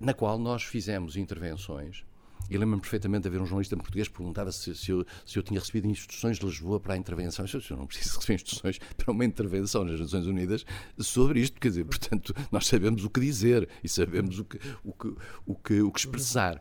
na 0.01 0.14
qual 0.14 0.38
nós 0.38 0.62
fizemos 0.62 1.16
intervenções. 1.16 2.05
E 2.51 2.59
lembro-me 2.59 2.81
perfeitamente 2.81 3.23
de 3.23 3.29
haver 3.29 3.40
um 3.40 3.46
jornalista 3.46 3.77
português 3.77 4.09
que 4.09 4.14
perguntava 4.14 4.51
se, 4.51 4.75
se, 4.75 4.90
eu, 4.90 5.07
se 5.25 5.38
eu 5.38 5.42
tinha 5.42 5.61
recebido 5.61 5.87
instruções 5.87 6.37
de 6.37 6.44
Lisboa 6.44 6.81
para 6.81 6.94
a 6.94 6.96
intervenção. 6.96 7.44
Eu, 7.46 7.61
eu 7.70 7.77
não 7.77 7.87
preciso 7.87 8.16
receber 8.16 8.35
instruções 8.35 8.79
para 8.96 9.12
uma 9.12 9.25
intervenção 9.25 9.85
nas 9.85 10.01
Nações 10.01 10.27
Unidas 10.27 10.66
sobre 10.99 11.40
isto, 11.40 11.61
quer 11.61 11.68
dizer, 11.68 11.85
portanto, 11.85 12.35
nós 12.51 12.66
sabemos 12.66 13.05
o 13.05 13.11
que 13.11 13.20
dizer 13.20 13.68
e 13.85 13.88
sabemos 13.88 14.40
o 14.40 14.44
que, 14.44 14.59
o 14.83 14.92
que, 14.92 15.14
o 15.46 15.55
que, 15.55 15.83
o 15.83 15.92
que 15.92 16.01
expressar. 16.01 16.57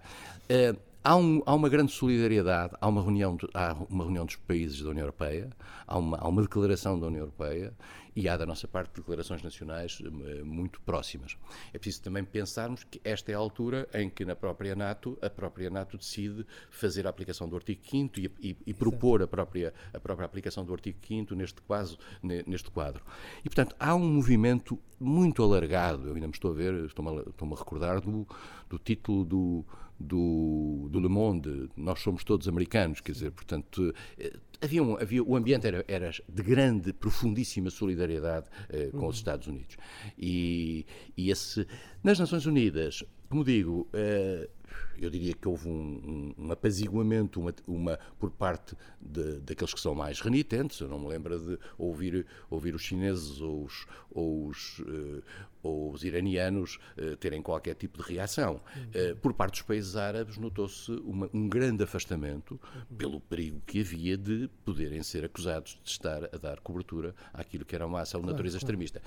Uh, 0.45 0.88
Há, 1.01 1.15
um, 1.15 1.41
há, 1.45 1.55
uma 1.55 1.69
grande 1.69 1.93
solidariedade, 1.93 2.73
há 2.79 2.87
uma, 2.87 3.01
reunião, 3.01 3.37
há 3.53 3.73
uma 3.89 4.03
reunião 4.03 4.25
dos 4.25 4.35
países 4.35 4.81
da 4.81 4.89
União 4.89 5.03
Europeia, 5.03 5.49
há 5.87 5.97
uma, 5.97 6.17
há 6.17 6.27
uma 6.27 6.41
declaração 6.41 6.99
da 6.99 7.07
União 7.07 7.21
Europeia 7.21 7.73
e 8.13 8.27
há 8.27 8.35
da 8.35 8.45
nossa 8.45 8.67
parte 8.67 8.95
declarações 8.95 9.41
nacionais 9.41 10.01
eh, 10.03 10.43
muito 10.43 10.81
próximas. 10.81 11.37
É 11.73 11.77
preciso 11.77 12.03
também 12.03 12.25
pensarmos 12.25 12.83
que 12.83 12.99
esta 13.01 13.31
é 13.31 13.35
a 13.35 13.37
altura 13.37 13.87
em 13.93 14.09
que 14.09 14.25
na 14.25 14.35
própria 14.35 14.75
NATO, 14.75 15.17
a 15.21 15.29
própria 15.29 15.69
NATO 15.69 15.97
decide 15.97 16.45
fazer 16.69 17.07
a 17.07 17.09
aplicação 17.09 17.47
do 17.47 17.55
artigo 17.55 17.79
5 17.89 18.19
e, 18.19 18.31
e, 18.41 18.57
e 18.67 18.73
propor 18.73 19.21
a 19.21 19.27
própria, 19.27 19.73
a 19.93 19.99
própria 20.01 20.25
aplicacação 20.25 20.65
do 20.65 20.73
artigo 20.73 20.97
5 21.07 21.33
neste, 21.33 21.61
quadro, 21.61 21.97
neste 22.21 22.69
quadro. 22.71 23.01
E, 23.39 23.43
portanto, 23.43 23.73
há 23.79 23.95
um 23.95 24.15
movimento 24.15 24.77
muito 24.99 25.41
alargado, 25.41 26.09
eu 26.09 26.15
ainda 26.15 26.27
me 26.27 26.33
estou 26.33 26.51
a 26.51 26.53
ver, 26.53 26.73
estou-me 26.83 27.19
a, 27.19 27.29
estou 27.29 27.53
a 27.53 27.57
recordar 27.57 28.01
do, 28.01 28.27
do 28.69 28.77
título 28.77 29.23
do 29.23 29.65
do, 29.99 30.87
do 30.89 30.99
Le 30.99 31.09
Monde, 31.09 31.69
nós 31.75 31.99
somos 31.99 32.23
todos 32.23 32.47
americanos, 32.47 33.01
quer 33.01 33.11
dizer, 33.11 33.31
portanto, 33.31 33.93
eh, 34.17 34.33
havia, 34.61 34.81
um, 34.81 34.95
havia 34.95 35.23
o 35.23 35.35
ambiente 35.35 35.67
era, 35.67 35.83
era 35.87 36.11
de 36.27 36.43
grande, 36.43 36.93
profundíssima 36.93 37.69
solidariedade 37.69 38.47
eh, 38.69 38.89
com 38.91 38.99
uhum. 38.99 39.07
os 39.07 39.17
Estados 39.17 39.47
Unidos. 39.47 39.77
E, 40.17 40.85
e 41.17 41.29
esse, 41.29 41.67
nas 42.03 42.17
Nações 42.17 42.45
Unidas, 42.45 43.03
como 43.29 43.43
digo, 43.43 43.87
uh, 43.93 44.49
eu 44.97 45.09
diria 45.09 45.33
que 45.33 45.47
houve 45.47 45.67
um, 45.67 46.33
um, 46.37 46.45
um 46.45 46.51
apaziguamento 46.51 47.39
uma, 47.39 47.53
uma, 47.67 47.99
por 48.17 48.31
parte 48.31 48.75
de, 48.99 49.39
daqueles 49.39 49.73
que 49.73 49.79
são 49.79 49.95
mais 49.95 50.19
renitentes. 50.19 50.79
Eu 50.79 50.87
não 50.87 50.99
me 50.99 51.07
lembro 51.07 51.39
de 51.39 51.59
ouvir, 51.77 52.25
ouvir 52.49 52.75
os 52.75 52.81
chineses 52.81 53.41
ou 53.41 53.63
os, 53.63 53.85
ou 54.11 54.47
os, 54.47 54.79
uh, 54.79 55.23
ou 55.63 55.91
os 55.91 56.03
iranianos 56.03 56.79
uh, 56.97 57.15
terem 57.17 57.41
qualquer 57.41 57.75
tipo 57.75 58.01
de 58.01 58.13
reação. 58.13 58.61
Uhum. 58.75 59.11
Uh, 59.11 59.15
por 59.17 59.33
parte 59.33 59.53
dos 59.53 59.61
países 59.61 59.95
árabes, 59.95 60.37
notou-se 60.37 60.91
um 61.33 61.47
grande 61.47 61.83
afastamento 61.83 62.59
uhum. 62.61 62.97
pelo 62.97 63.19
perigo 63.21 63.61
que 63.65 63.81
havia 63.81 64.17
de 64.17 64.49
poderem 64.63 65.03
ser 65.03 65.25
acusados 65.25 65.79
de 65.83 65.89
estar 65.89 66.25
a 66.25 66.37
dar 66.37 66.59
cobertura 66.59 67.15
àquilo 67.33 67.65
que 67.65 67.75
era 67.75 67.85
uma 67.85 68.01
ação 68.01 68.21
de 68.21 68.27
natureza 68.27 68.57
extremista. 68.57 69.01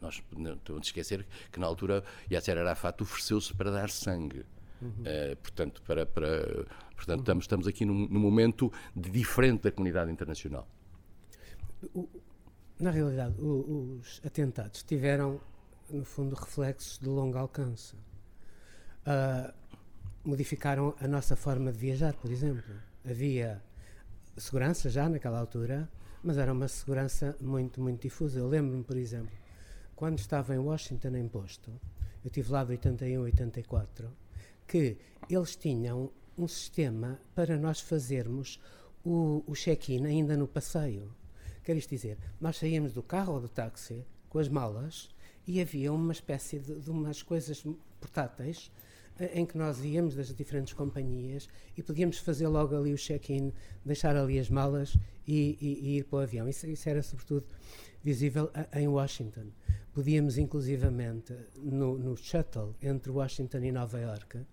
Nós 0.00 0.22
não 0.36 0.58
a 0.76 0.80
esquecer 0.80 1.26
que, 1.50 1.58
na 1.58 1.66
altura, 1.66 2.04
Yasser 2.30 2.58
Arafat 2.58 3.02
ofereceu-se 3.02 3.54
para 3.54 3.70
dar 3.70 3.90
sangue. 3.90 4.44
Uhum. 4.82 4.88
Uh, 4.88 5.36
portanto, 5.36 5.80
para, 5.82 6.04
para, 6.04 6.66
portanto 6.96 7.18
uhum. 7.18 7.22
estamos, 7.22 7.44
estamos 7.44 7.66
aqui 7.68 7.84
num, 7.84 8.08
num, 8.08 8.18
momento 8.18 8.72
diferente 8.96 9.62
da 9.62 9.70
comunidade 9.70 10.10
internacional. 10.10 10.66
O, 11.94 12.08
na 12.80 12.90
realidade, 12.90 13.40
o, 13.40 14.00
os 14.00 14.20
atentados 14.24 14.82
tiveram, 14.82 15.40
no 15.88 16.04
fundo, 16.04 16.34
reflexos 16.34 16.98
de 16.98 17.06
longo 17.06 17.38
alcance. 17.38 17.94
Uh, 19.06 19.52
modificaram 20.24 20.94
a 21.00 21.06
nossa 21.06 21.36
forma 21.36 21.72
de 21.72 21.78
viajar, 21.78 22.14
por 22.14 22.30
exemplo. 22.30 22.74
Havia 23.08 23.62
segurança 24.36 24.90
já 24.90 25.08
naquela 25.08 25.38
altura, 25.38 25.88
mas 26.22 26.38
era 26.38 26.52
uma 26.52 26.66
segurança 26.66 27.36
muito, 27.40 27.80
muito 27.80 28.02
difusa. 28.02 28.40
Eu 28.40 28.48
lembro-me, 28.48 28.82
por 28.82 28.96
exemplo, 28.96 29.36
quando 29.94 30.18
estava 30.18 30.54
em 30.54 30.58
Washington 30.58 31.16
em 31.16 31.28
posto, 31.28 31.70
eu 32.24 32.28
estive 32.28 32.50
lá 32.50 32.64
de 32.64 32.72
81 32.72 33.20
a 33.20 33.24
84, 33.24 34.10
que 34.72 34.96
eles 35.28 35.54
tinham 35.54 36.10
um 36.38 36.48
sistema 36.48 37.20
para 37.34 37.58
nós 37.58 37.78
fazermos 37.78 38.58
o, 39.04 39.44
o 39.46 39.52
check-in 39.52 40.06
ainda 40.06 40.34
no 40.34 40.48
passeio. 40.48 41.14
Quer 41.62 41.76
isto 41.76 41.90
dizer, 41.90 42.16
nós 42.40 42.56
saíamos 42.56 42.94
do 42.94 43.02
carro 43.02 43.34
ou 43.34 43.40
do 43.42 43.50
táxi 43.50 44.02
com 44.30 44.38
as 44.38 44.48
malas 44.48 45.10
e 45.46 45.60
havia 45.60 45.92
uma 45.92 46.14
espécie 46.14 46.58
de, 46.58 46.80
de 46.80 46.90
umas 46.90 47.22
coisas 47.22 47.62
portáteis 48.00 48.72
eh, 49.18 49.38
em 49.38 49.44
que 49.44 49.58
nós 49.58 49.84
íamos 49.84 50.14
das 50.14 50.34
diferentes 50.34 50.72
companhias 50.72 51.50
e 51.76 51.82
podíamos 51.82 52.16
fazer 52.16 52.48
logo 52.48 52.74
ali 52.74 52.94
o 52.94 52.96
check-in, 52.96 53.52
deixar 53.84 54.16
ali 54.16 54.38
as 54.38 54.48
malas 54.48 54.96
e, 55.28 55.58
e, 55.60 55.66
e, 55.82 55.98
ir 55.98 56.04
para 56.04 56.16
o 56.16 56.22
avião. 56.22 56.48
Isso, 56.48 56.66
isso 56.66 56.88
era 56.88 57.02
sobretudo 57.02 57.44
visível 58.02 58.50
a, 58.54 58.80
em 58.80 58.88
Washington. 58.88 59.48
Podíamos 59.92 60.38
inclusivamente 60.38 61.36
no, 61.58 61.98
no 61.98 62.16
shuttle 62.16 62.74
entre 62.80 63.12
Washington 63.12 63.58
e 63.58 63.70
Nova 63.70 64.00
York 64.00 64.46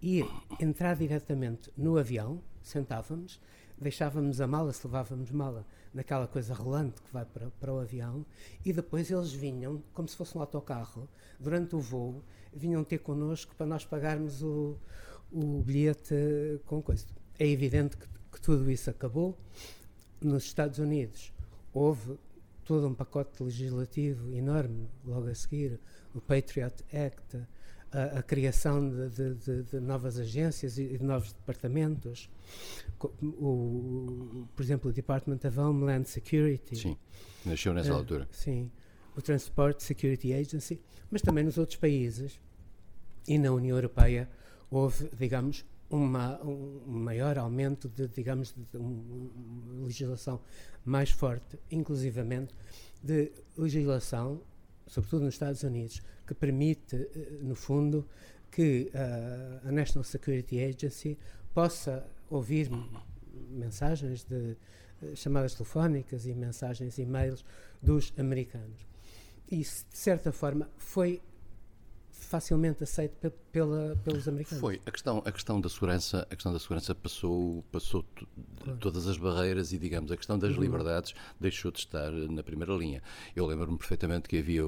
ir 0.00 0.26
entrar 0.60 0.96
diretamente 0.96 1.70
no 1.76 1.98
avião, 1.98 2.42
sentávamos, 2.62 3.40
deixávamos 3.78 4.40
a 4.40 4.46
mala, 4.46 4.72
se 4.72 4.86
levávamos 4.86 5.30
mala, 5.30 5.66
naquela 5.92 6.26
coisa 6.26 6.54
rolante 6.54 7.00
que 7.02 7.12
vai 7.12 7.24
para, 7.24 7.50
para 7.50 7.72
o 7.72 7.78
avião, 7.78 8.24
e 8.64 8.72
depois 8.72 9.10
eles 9.10 9.32
vinham, 9.32 9.82
como 9.92 10.08
se 10.08 10.16
fosse 10.16 10.36
um 10.36 10.40
autocarro, 10.40 11.08
durante 11.38 11.74
o 11.76 11.80
voo, 11.80 12.22
vinham 12.52 12.82
ter 12.84 12.98
connosco 12.98 13.54
para 13.54 13.66
nós 13.66 13.84
pagarmos 13.84 14.42
o, 14.42 14.76
o 15.30 15.62
bilhete 15.62 16.14
com 16.64 16.82
coisa. 16.82 17.06
É 17.38 17.46
evidente 17.46 17.96
que, 17.96 18.06
que 18.32 18.40
tudo 18.40 18.70
isso 18.70 18.88
acabou. 18.88 19.38
Nos 20.20 20.44
Estados 20.44 20.78
Unidos 20.78 21.32
houve 21.72 22.18
todo 22.64 22.88
um 22.88 22.94
pacote 22.94 23.42
legislativo 23.42 24.34
enorme 24.34 24.88
logo 25.04 25.28
a 25.28 25.34
seguir, 25.34 25.78
o 26.14 26.20
Patriot 26.20 26.82
Act, 26.92 27.46
a, 27.92 28.18
a 28.18 28.22
criação 28.22 28.88
de, 28.88 29.08
de, 29.10 29.34
de, 29.34 29.62
de, 29.62 29.80
novas 29.80 30.18
agências 30.18 30.78
e 30.78 30.98
de 30.98 31.04
novos 31.04 31.32
departamentos, 31.32 32.28
o, 33.22 34.46
por 34.54 34.62
exemplo, 34.62 34.90
o 34.90 34.92
Department 34.92 35.40
of 35.44 35.58
Homeland 35.58 36.08
Security. 36.08 36.76
Sim, 36.76 36.96
nasceu 37.44 37.72
nessa 37.72 37.92
uh, 37.92 37.96
altura. 37.96 38.28
Sim, 38.32 38.70
o 39.16 39.22
Transport 39.22 39.80
Security 39.80 40.32
Agency, 40.32 40.80
mas 41.10 41.22
também 41.22 41.44
nos 41.44 41.58
outros 41.58 41.78
países 41.78 42.40
e 43.26 43.38
na 43.38 43.50
União 43.52 43.76
Europeia 43.76 44.28
houve, 44.70 45.08
digamos, 45.16 45.64
uma, 45.88 46.40
um 46.42 46.82
maior 46.86 47.38
aumento 47.38 47.88
de, 47.88 48.08
digamos, 48.08 48.52
de 48.52 48.78
legislação 49.82 50.40
mais 50.84 51.10
forte, 51.10 51.58
inclusivamente 51.70 52.54
de 53.02 53.30
legislação, 53.56 54.42
sobretudo 54.86 55.24
nos 55.24 55.34
Estados 55.34 55.62
Unidos, 55.62 56.02
que 56.26 56.34
permite, 56.34 56.96
eh, 56.96 57.38
no 57.42 57.54
fundo, 57.54 58.08
que 58.50 58.90
uh, 58.94 59.68
a 59.68 59.72
National 59.72 60.04
Security 60.04 60.62
Agency 60.62 61.18
possa 61.52 62.06
ouvir 62.30 62.70
mensagens 63.50 64.24
de 64.24 64.56
uh, 65.02 65.16
chamadas 65.16 65.54
telefónicas 65.54 66.26
e 66.26 66.34
mensagens 66.34 66.98
e-mails 66.98 67.44
dos 67.82 68.14
americanos. 68.16 68.86
Isso, 69.50 69.84
de 69.90 69.98
certa 69.98 70.32
forma, 70.32 70.70
foi 70.78 71.20
facilmente 72.10 72.82
aceito 72.82 73.30
pela, 73.56 73.96
pelos 74.04 74.28
americanos. 74.28 74.60
Foi 74.60 74.82
a 74.84 74.90
questão 74.90 75.22
a 75.24 75.32
questão 75.32 75.58
da 75.58 75.70
segurança 75.70 76.26
a 76.30 76.36
questão 76.36 76.52
da 76.52 76.58
segurança 76.58 76.94
passou 76.94 77.64
passou 77.72 78.04
claro. 78.62 78.78
todas 78.78 79.06
as 79.06 79.16
barreiras 79.16 79.72
e 79.72 79.78
digamos 79.78 80.12
a 80.12 80.16
questão 80.16 80.38
das 80.38 80.54
uhum. 80.54 80.60
liberdades 80.60 81.14
deixou 81.40 81.70
de 81.70 81.78
estar 81.78 82.12
na 82.12 82.42
primeira 82.42 82.74
linha. 82.74 83.02
Eu 83.34 83.46
lembro-me 83.46 83.78
perfeitamente 83.78 84.28
que 84.28 84.36
havia 84.36 84.62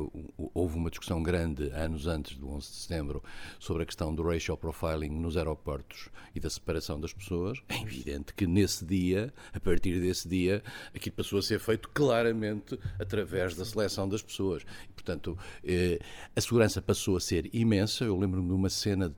houve 0.55 0.77
uma 0.77 0.89
discussão 0.89 1.23
grande 1.23 1.71
anos 1.73 2.07
antes 2.07 2.39
do 2.39 2.49
11 2.49 2.67
de 2.67 2.77
setembro 2.77 3.23
sobre 3.59 3.83
a 3.83 3.87
questão 3.87 4.15
do 4.15 4.23
racial 4.23 4.57
profiling 4.57 5.11
nos 5.11 5.37
aeroportos 5.37 6.09
e 6.35 6.41
da 6.41 6.49
separação 6.49 6.99
das 6.99 7.13
pessoas. 7.13 7.61
É 7.69 7.83
evidente 7.83 8.33
que 8.33 8.47
nesse 8.47 8.87
dia, 8.87 9.33
a 9.53 9.61
partir 9.61 10.01
desse 10.01 10.27
dia, 10.27 10.63
aquilo 10.95 11.17
passou 11.17 11.41
a 11.41 11.43
ser 11.43 11.61
feito 11.61 11.91
claramente 11.91 12.79
através 12.99 13.55
da 13.55 13.65
seleção 13.67 14.09
das 14.09 14.23
pessoas. 14.23 14.63
E, 14.89 14.93
portanto, 14.95 15.37
eh, 15.63 15.99
a 16.35 16.41
segurança 16.41 16.81
passou 16.81 17.17
a 17.17 17.21
ser 17.21 17.51
imensa. 17.53 18.05
Eu 18.05 18.19
lembro-me 18.19 18.49
de 18.49 18.55
uma 18.55 18.71
cena 18.81 19.11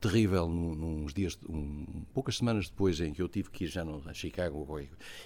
terrível 0.00 0.44
uns 0.46 1.12
dias, 1.12 1.38
um, 1.48 2.04
poucas 2.14 2.38
semanas 2.38 2.68
depois 2.68 3.00
em 3.00 3.12
que 3.12 3.20
eu 3.20 3.28
tive 3.28 3.50
que 3.50 3.64
ir 3.64 3.68
já 3.68 3.84
no, 3.84 4.02
a 4.08 4.12
Chicago 4.12 4.66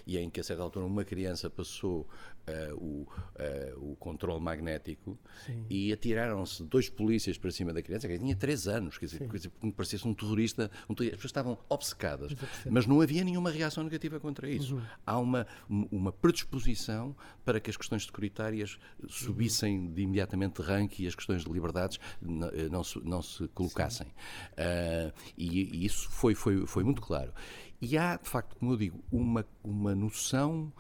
e 0.07 0.19
em 0.19 0.29
que 0.29 0.41
a 0.41 0.45
certa 0.45 0.63
altura 0.63 0.87
uma 0.87 1.05
criança 1.05 1.49
passou 1.49 2.09
uh, 2.49 2.75
o, 2.77 3.03
uh, 3.03 3.93
o 3.93 3.97
controle 3.97 4.41
magnético 4.41 5.19
Sim. 5.47 5.65
e 5.69 5.93
atiraram-se 5.93 6.63
dois 6.65 6.89
polícias 6.89 7.39
para 7.39 7.51
cima 7.51 7.73
da 7.73 7.83
criança, 7.83 8.09
que 8.09 8.19
tinha 8.19 8.37
três 8.37 8.67
anos, 8.67 8.99
quer 8.99 9.07
dizer, 9.07 9.29
dizer 9.29 9.53
me 9.63 9.73
parecia 9.73 9.99
um 10.05 10.15
terrorista, 10.15 10.71
um 10.89 10.95
terrorista, 10.95 11.15
as 11.15 11.23
pessoas 11.23 11.31
estavam 11.31 11.59
obcecadas, 11.69 12.33
mas 12.69 12.87
não 12.87 13.01
havia 13.01 13.25
nenhuma 13.25 13.51
reação 13.51 13.85
negativa 13.85 14.19
contra 14.19 14.49
isso. 14.49 14.77
Uhum. 14.77 14.83
Há 15.07 15.19
uma, 15.19 15.47
uma 15.69 16.13
predisposição 16.13 17.15
para 17.45 17.61
que 17.61 17.71
as 17.71 17.77
questões 17.77 18.05
securitárias 18.05 18.79
subissem 19.09 19.93
de 19.93 20.03
imediatamente 20.03 20.61
de 20.61 20.67
rank 20.67 21.01
e 21.01 21.07
as 21.07 21.15
questões 21.15 21.45
de 21.45 21.51
liberdades 21.51 21.99
não 22.21 22.85
se, 22.85 22.99
não 23.01 23.23
se 23.23 23.49
colocassem. 23.49 24.07
Uh, 24.53 25.13
e, 25.37 25.83
e, 25.83 25.87
isso 25.87 26.11
foi, 26.11 26.35
foi, 26.35 26.67
foi 26.67 26.85
muito 26.85 27.01
claro. 27.01 27.33
E 27.81 27.97
há, 27.97 28.17
de 28.17 28.29
facto, 28.29 28.57
como 28.57 28.73
eu 28.73 28.77
digo, 28.77 29.03
uma, 29.11 29.47
uma 29.65 29.95
noção 29.95 30.73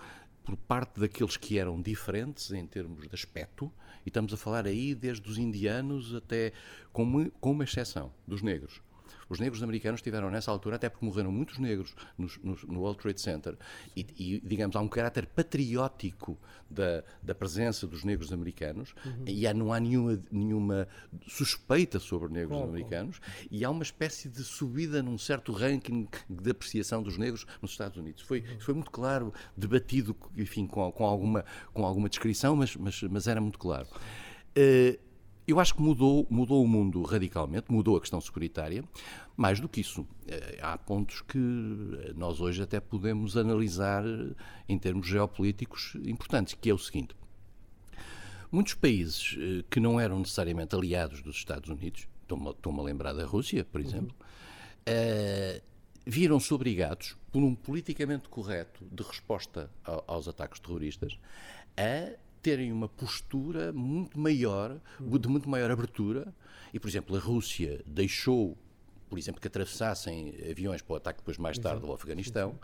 por 0.44 0.56
parte 0.56 0.98
daqueles 1.00 1.36
que 1.36 1.58
eram 1.58 1.80
diferentes 1.80 2.50
em 2.50 2.66
termos 2.66 3.08
de 3.08 3.14
aspecto, 3.14 3.72
e 4.04 4.08
estamos 4.08 4.32
a 4.32 4.36
falar 4.36 4.66
aí 4.66 4.94
desde 4.94 5.28
os 5.28 5.38
indianos 5.38 6.14
até, 6.14 6.52
com 6.92 7.02
uma, 7.02 7.30
com 7.40 7.52
uma 7.52 7.64
exceção, 7.64 8.12
dos 8.26 8.42
negros. 8.42 8.82
Os 9.30 9.38
negros 9.38 9.62
americanos 9.62 10.02
tiveram 10.02 10.28
nessa 10.28 10.50
altura, 10.50 10.74
até 10.74 10.88
porque 10.88 11.06
morreram 11.06 11.30
muitos 11.30 11.58
negros 11.58 11.94
no, 12.18 12.28
no, 12.42 12.58
no 12.66 12.80
World 12.80 13.00
Trade 13.00 13.20
Center, 13.20 13.56
e, 13.96 14.04
e, 14.18 14.40
digamos, 14.40 14.74
há 14.74 14.80
um 14.80 14.88
caráter 14.88 15.24
patriótico 15.24 16.36
da, 16.68 17.04
da 17.22 17.32
presença 17.32 17.86
dos 17.86 18.02
negros 18.02 18.32
americanos, 18.32 18.92
uhum. 19.06 19.24
e 19.26 19.46
há, 19.46 19.54
não 19.54 19.72
há 19.72 19.78
nenhuma, 19.78 20.20
nenhuma 20.32 20.88
suspeita 21.28 22.00
sobre 22.00 22.32
negros 22.32 22.58
oh, 22.58 22.64
americanos, 22.64 23.20
e 23.48 23.64
há 23.64 23.70
uma 23.70 23.84
espécie 23.84 24.28
de 24.28 24.42
subida 24.42 25.00
num 25.00 25.16
certo 25.16 25.52
ranking 25.52 26.08
de 26.28 26.50
apreciação 26.50 27.00
dos 27.00 27.16
negros 27.16 27.46
nos 27.62 27.70
Estados 27.70 27.96
Unidos. 27.96 28.22
Foi, 28.22 28.40
uhum. 28.40 28.60
foi 28.60 28.74
muito 28.74 28.90
claro, 28.90 29.32
debatido, 29.56 30.16
enfim, 30.36 30.66
com, 30.66 30.90
com, 30.90 31.04
alguma, 31.06 31.44
com 31.72 31.86
alguma 31.86 32.08
descrição, 32.08 32.56
mas, 32.56 32.74
mas, 32.74 33.00
mas 33.04 33.28
era 33.28 33.40
muito 33.40 33.60
claro. 33.60 33.86
Uh, 34.58 35.09
eu 35.50 35.60
acho 35.60 35.74
que 35.74 35.82
mudou, 35.82 36.26
mudou 36.30 36.64
o 36.64 36.68
mundo 36.68 37.02
radicalmente, 37.02 37.70
mudou 37.70 37.96
a 37.96 38.00
questão 38.00 38.20
securitária. 38.20 38.84
Mais 39.36 39.58
do 39.58 39.68
que 39.68 39.80
isso, 39.80 40.06
eh, 40.26 40.58
há 40.60 40.76
pontos 40.76 41.22
que 41.22 41.38
nós 42.14 42.40
hoje 42.40 42.62
até 42.62 42.78
podemos 42.78 43.36
analisar 43.36 44.04
em 44.68 44.78
termos 44.78 45.06
geopolíticos 45.06 45.96
importantes, 46.04 46.54
que 46.54 46.68
é 46.68 46.74
o 46.74 46.78
seguinte. 46.78 47.14
Muitos 48.52 48.74
países 48.74 49.36
eh, 49.38 49.64
que 49.70 49.80
não 49.80 49.98
eram 49.98 50.18
necessariamente 50.18 50.74
aliados 50.74 51.22
dos 51.22 51.36
Estados 51.36 51.70
Unidos, 51.70 52.06
estou-me 52.22 52.80
a 52.80 52.82
lembrar 52.82 53.12
da 53.12 53.24
Rússia, 53.24 53.64
por 53.64 53.80
exemplo, 53.80 54.14
uhum. 54.86 55.56
uh, 55.56 55.62
viram-se 56.06 56.52
obrigados, 56.54 57.16
por 57.32 57.42
um 57.42 57.54
politicamente 57.54 58.28
correto 58.28 58.84
de 58.90 59.02
resposta 59.02 59.70
aos 59.84 60.28
ataques 60.28 60.60
terroristas, 60.60 61.18
a 61.76 62.16
terem 62.42 62.72
uma 62.72 62.88
postura 62.88 63.72
muito 63.72 64.18
maior, 64.18 64.78
de 65.00 65.28
muito 65.28 65.48
maior 65.48 65.70
abertura. 65.70 66.34
E, 66.72 66.78
por 66.78 66.88
exemplo, 66.88 67.16
a 67.16 67.18
Rússia 67.18 67.82
deixou 67.86 68.56
por 69.10 69.18
exemplo, 69.18 69.40
que 69.40 69.48
atravessassem 69.48 70.32
aviões 70.48 70.80
para 70.80 70.92
o 70.94 70.96
ataque 70.96 71.18
depois 71.18 71.36
mais 71.36 71.58
tarde 71.58 71.84
ao 71.84 71.92
Afeganistão, 71.92 72.56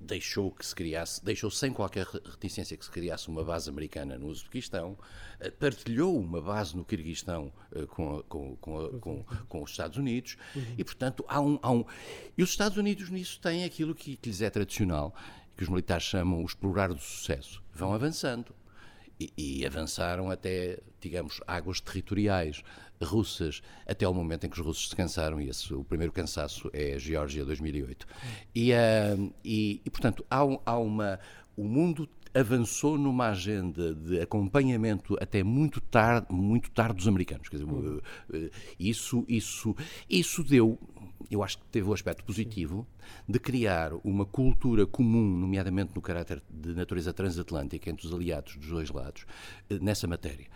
deixou 0.00 0.50
que 0.50 0.66
se 0.66 0.74
criasse, 0.74 1.24
deixou 1.24 1.48
sem 1.48 1.72
qualquer 1.72 2.04
reticência 2.04 2.76
que 2.76 2.84
se 2.84 2.90
criasse 2.90 3.28
uma 3.28 3.44
base 3.44 3.70
americana 3.70 4.18
no 4.18 4.26
Uzbequistão, 4.26 4.98
eh, 5.38 5.48
partilhou 5.48 6.18
uma 6.18 6.42
base 6.42 6.76
no 6.76 6.84
Quirguistão 6.84 7.52
eh, 7.72 7.86
com, 7.86 8.20
com, 8.24 8.56
com, 8.56 9.24
com, 9.48 9.62
os 9.62 9.70
Estados 9.70 9.96
Unidos 9.96 10.36
e, 10.76 10.82
portanto, 10.82 11.24
há 11.28 11.40
um, 11.40 11.58
há 11.62 11.70
um... 11.70 11.84
E 12.36 12.42
os 12.42 12.50
Estados 12.50 12.76
Unidos 12.76 13.08
nisso 13.08 13.40
têm 13.40 13.64
aquilo 13.64 13.94
que, 13.94 14.16
que 14.16 14.28
lhes 14.28 14.42
é 14.42 14.50
tradicional, 14.50 15.14
que 15.56 15.62
os 15.62 15.68
militares 15.68 16.04
chamam 16.04 16.42
o 16.42 16.44
explorar 16.44 16.92
do 16.92 17.00
sucesso. 17.00 17.62
Vão 17.72 17.94
avançando. 17.94 18.52
E, 19.20 19.32
e, 19.36 19.66
avançaram 19.66 20.30
até, 20.30 20.78
digamos, 21.00 21.40
águas 21.46 21.80
territoriais 21.80 22.62
russas, 23.02 23.62
até 23.86 24.04
ao 24.04 24.14
momento 24.14 24.46
em 24.46 24.50
que 24.50 24.58
os 24.58 24.64
russos 24.64 24.88
se 24.88 24.96
cansaram, 24.96 25.40
e 25.40 25.48
esse, 25.48 25.72
o 25.72 25.84
primeiro 25.84 26.12
cansaço 26.12 26.70
é 26.72 26.94
a 26.94 26.98
Geórgia 26.98 27.44
2008. 27.44 28.06
E, 28.54 28.72
uh, 28.72 29.34
e, 29.44 29.80
e, 29.84 29.90
portanto, 29.90 30.24
há, 30.30 30.40
há 30.64 30.78
uma. 30.78 31.20
O 31.56 31.64
mundo 31.64 32.08
avançou 32.34 32.96
numa 32.96 33.28
agenda 33.28 33.94
de 33.94 34.20
acompanhamento 34.20 35.16
até 35.20 35.42
muito 35.42 35.80
tarde, 35.80 36.26
muito 36.30 36.70
tarde 36.70 36.96
dos 36.96 37.08
americanos. 37.08 37.48
Quer 37.48 37.58
dizer, 37.58 37.70
uhum. 37.70 38.00
isso, 38.78 39.24
isso, 39.28 39.76
isso 40.08 40.42
deu, 40.42 40.78
eu 41.30 41.42
acho 41.42 41.58
que 41.58 41.64
teve 41.66 41.88
o 41.88 41.92
aspecto 41.92 42.24
positivo 42.24 42.86
de 43.28 43.38
criar 43.38 43.92
uma 44.04 44.24
cultura 44.24 44.86
comum, 44.86 45.36
nomeadamente 45.38 45.92
no 45.94 46.00
caráter 46.00 46.42
de 46.50 46.74
natureza 46.74 47.12
transatlântica 47.12 47.90
entre 47.90 48.06
os 48.06 48.12
aliados 48.12 48.56
dos 48.56 48.68
dois 48.68 48.90
lados, 48.90 49.26
eh, 49.68 49.78
nessa 49.80 50.06
matéria. 50.06 50.46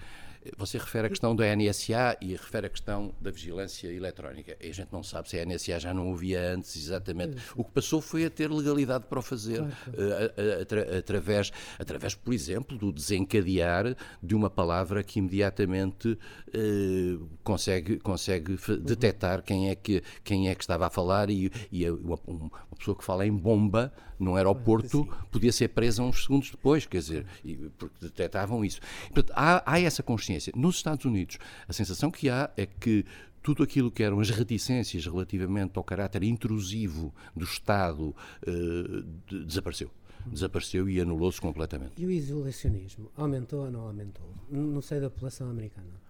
Você 0.57 0.79
refere 0.79 1.07
a 1.07 1.11
questão 1.11 1.35
da 1.35 1.44
NSA 1.55 2.16
e 2.20 2.33
refere 2.33 2.66
a 2.66 2.70
questão 2.70 3.14
da 3.20 3.31
vigilância 3.31 3.88
eletrónica. 3.88 4.57
E 4.61 4.68
a 4.68 4.72
gente 4.72 4.92
não 4.92 5.03
sabe 5.03 5.29
se 5.29 5.38
a 5.38 5.44
NSA 5.44 5.81
já 5.81 5.94
não 5.94 6.09
ouvia 6.09 6.53
antes 6.53 6.77
exatamente. 6.77 7.37
O 7.55 7.64
que 7.64 7.70
passou 7.70 8.01
foi 8.01 8.25
a 8.25 8.31
ter 8.31 8.51
legalidade 8.51 9.05
para 9.09 9.18
o 9.18 9.22
fazer. 9.22 9.62
Uh, 9.62 10.99
através, 10.99 11.53
através, 11.79 12.14
por 12.14 12.33
exemplo, 12.33 12.77
do 12.77 12.92
desencadear 12.92 13.96
de 14.22 14.35
uma 14.35 14.51
palavra 14.51 15.03
que 15.03 15.18
imediatamente 15.18 16.09
uh, 16.09 17.29
consegue, 17.42 17.99
consegue 17.99 18.59
detectar 18.81 19.42
quem 19.42 19.70
é, 19.70 19.75
que, 19.75 20.03
quem 20.22 20.49
é 20.49 20.55
que 20.55 20.62
estava 20.62 20.87
a 20.87 20.90
falar 20.90 21.31
e, 21.31 21.51
e 21.70 21.88
uma, 21.90 22.18
uma, 22.77 22.79
pessoa 22.79 22.97
que 22.97 23.05
fala 23.05 23.27
em 23.27 23.35
bomba 23.35 23.93
no 24.19 24.37
aeroporto 24.37 25.07
podia 25.31 25.53
ser 25.53 25.69
presa 25.69 26.03
uns 26.03 26.23
segundos 26.23 26.51
depois, 26.51 26.87
quer 26.87 26.99
dizer, 26.99 27.27
porque 27.79 27.97
detectavam 28.01 28.65
isso. 28.65 28.81
Portanto, 29.12 29.33
há, 29.35 29.62
há 29.67 29.81
essa 29.81 30.03
consciência. 30.03 30.53
Nos 30.55 30.77
Estados 30.77 31.05
Unidos, 31.05 31.39
a 31.67 31.73
sensação 31.73 32.11
que 32.11 32.29
há 32.29 32.51
é 32.57 32.67
que 32.67 33.05
tudo 33.43 33.62
aquilo 33.62 33.91
que 33.91 34.03
eram 34.03 34.21
as 34.21 34.31
reticências 34.31 35.07
relativamente 35.07 35.73
ao 35.77 35.85
caráter 35.85 36.23
intrusivo 36.25 37.15
do 37.35 37.45
Estado 37.45 38.15
uh, 38.47 39.03
de, 39.27 39.45
desapareceu. 39.45 39.91
Desapareceu 40.27 40.89
e 40.89 41.01
anulou-se 41.01 41.41
completamente. 41.41 41.93
E 41.97 42.05
o 42.05 42.11
isolacionismo 42.11 43.12
aumentou 43.17 43.65
ou 43.65 43.71
não 43.71 43.81
aumentou 43.83 44.29
no 44.51 44.83
seio 44.83 45.03
da 45.03 45.11
população 45.11 45.49
americana? 45.49 46.06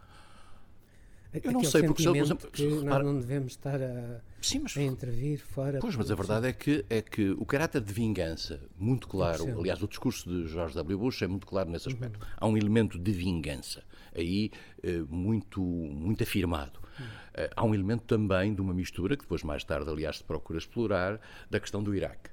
Eu 1.43 1.53
não 1.53 1.65
sei, 1.65 1.83
porque 1.83 2.03
se, 2.03 2.09
exemplo, 2.09 2.51
que 2.51 2.67
nós 2.67 3.05
não 3.05 3.19
devemos 3.19 3.53
estar 3.53 3.81
a, 3.81 4.21
Sim, 4.41 4.61
mas, 4.61 4.77
a 4.77 4.83
intervir 4.83 5.39
fora. 5.39 5.79
Pois, 5.81 5.97
mas 5.97 6.11
a 6.11 6.15
verdade 6.15 6.49
é 6.49 6.53
que, 6.53 6.85
é 6.89 7.03
que 7.03 7.31
o 7.31 7.45
caráter 7.45 7.81
de 7.81 7.93
vingança, 7.93 8.61
muito 8.79 9.09
claro, 9.09 9.45
aliás, 9.59 9.83
o 9.83 9.89
discurso 9.89 10.29
de 10.29 10.49
George 10.49 10.75
W. 10.75 10.99
Bush 10.99 11.23
é 11.23 11.27
muito 11.27 11.47
claro 11.47 11.71
nesse 11.71 11.89
aspecto. 11.89 12.19
Uhum. 12.21 12.27
Há 12.37 12.47
um 12.47 12.57
elemento 12.57 12.99
de 12.99 13.13
vingança 13.13 13.83
aí 14.15 14.51
eh, 14.83 15.03
muito, 15.09 15.61
muito 15.61 16.23
afirmado. 16.23 16.81
Uhum. 16.99 17.07
Há 17.55 17.65
um 17.65 17.75
elemento 17.75 18.05
também 18.05 18.55
de 18.55 18.61
uma 18.61 18.73
mistura, 18.73 19.17
que 19.17 19.23
depois 19.23 19.43
mais 19.43 19.63
tarde, 19.63 19.91
aliás, 19.91 20.19
se 20.19 20.25
procura 20.25 20.59
explorar, 20.59 21.21
da 21.51 21.61
questão 21.61 21.83
do 21.83 21.95
Iraque. 21.95 22.31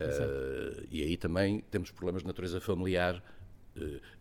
Uh, 0.00 0.84
e 0.90 1.02
aí 1.02 1.16
também 1.16 1.60
temos 1.70 1.92
problemas 1.92 2.22
de 2.22 2.26
natureza 2.26 2.60
familiar 2.60 3.16
eh, 3.16 3.41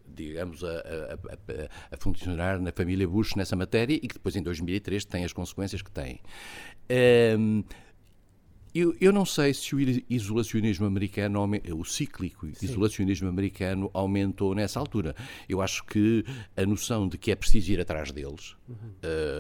digamos, 0.07 0.63
a, 0.63 0.67
a, 0.69 1.95
a, 1.95 1.97
funcionar 1.97 2.59
na 2.59 2.71
família 2.71 3.07
Bush 3.07 3.35
nessa 3.35 3.55
matéria 3.55 3.95
e 3.95 4.07
que 4.07 4.15
depois 4.15 4.35
em 4.35 4.43
2003 4.43 5.05
tem 5.05 5.23
as 5.23 5.33
consequências 5.33 5.81
que 5.81 5.91
tem. 5.91 6.19
Um, 6.89 7.59
ehm, 7.59 7.63
eu, 8.73 8.95
eu, 9.01 9.11
não 9.11 9.25
sei 9.25 9.53
se 9.53 9.75
o 9.75 9.79
isolacionismo 10.09 10.85
americano, 10.85 11.45
o 11.75 11.83
cíclico 11.83 12.47
Sim. 12.53 12.65
isolacionismo 12.65 13.27
americano 13.27 13.91
aumentou 13.93 14.55
nessa 14.55 14.79
altura. 14.79 15.13
Eu 15.47 15.61
acho 15.61 15.83
que 15.83 16.23
a 16.55 16.65
noção 16.65 17.05
de 17.09 17.17
que 17.17 17.31
é 17.31 17.35
preciso 17.35 17.73
ir 17.73 17.81
atrás 17.81 18.13
deles, 18.13 18.55
uhum. 18.71 18.89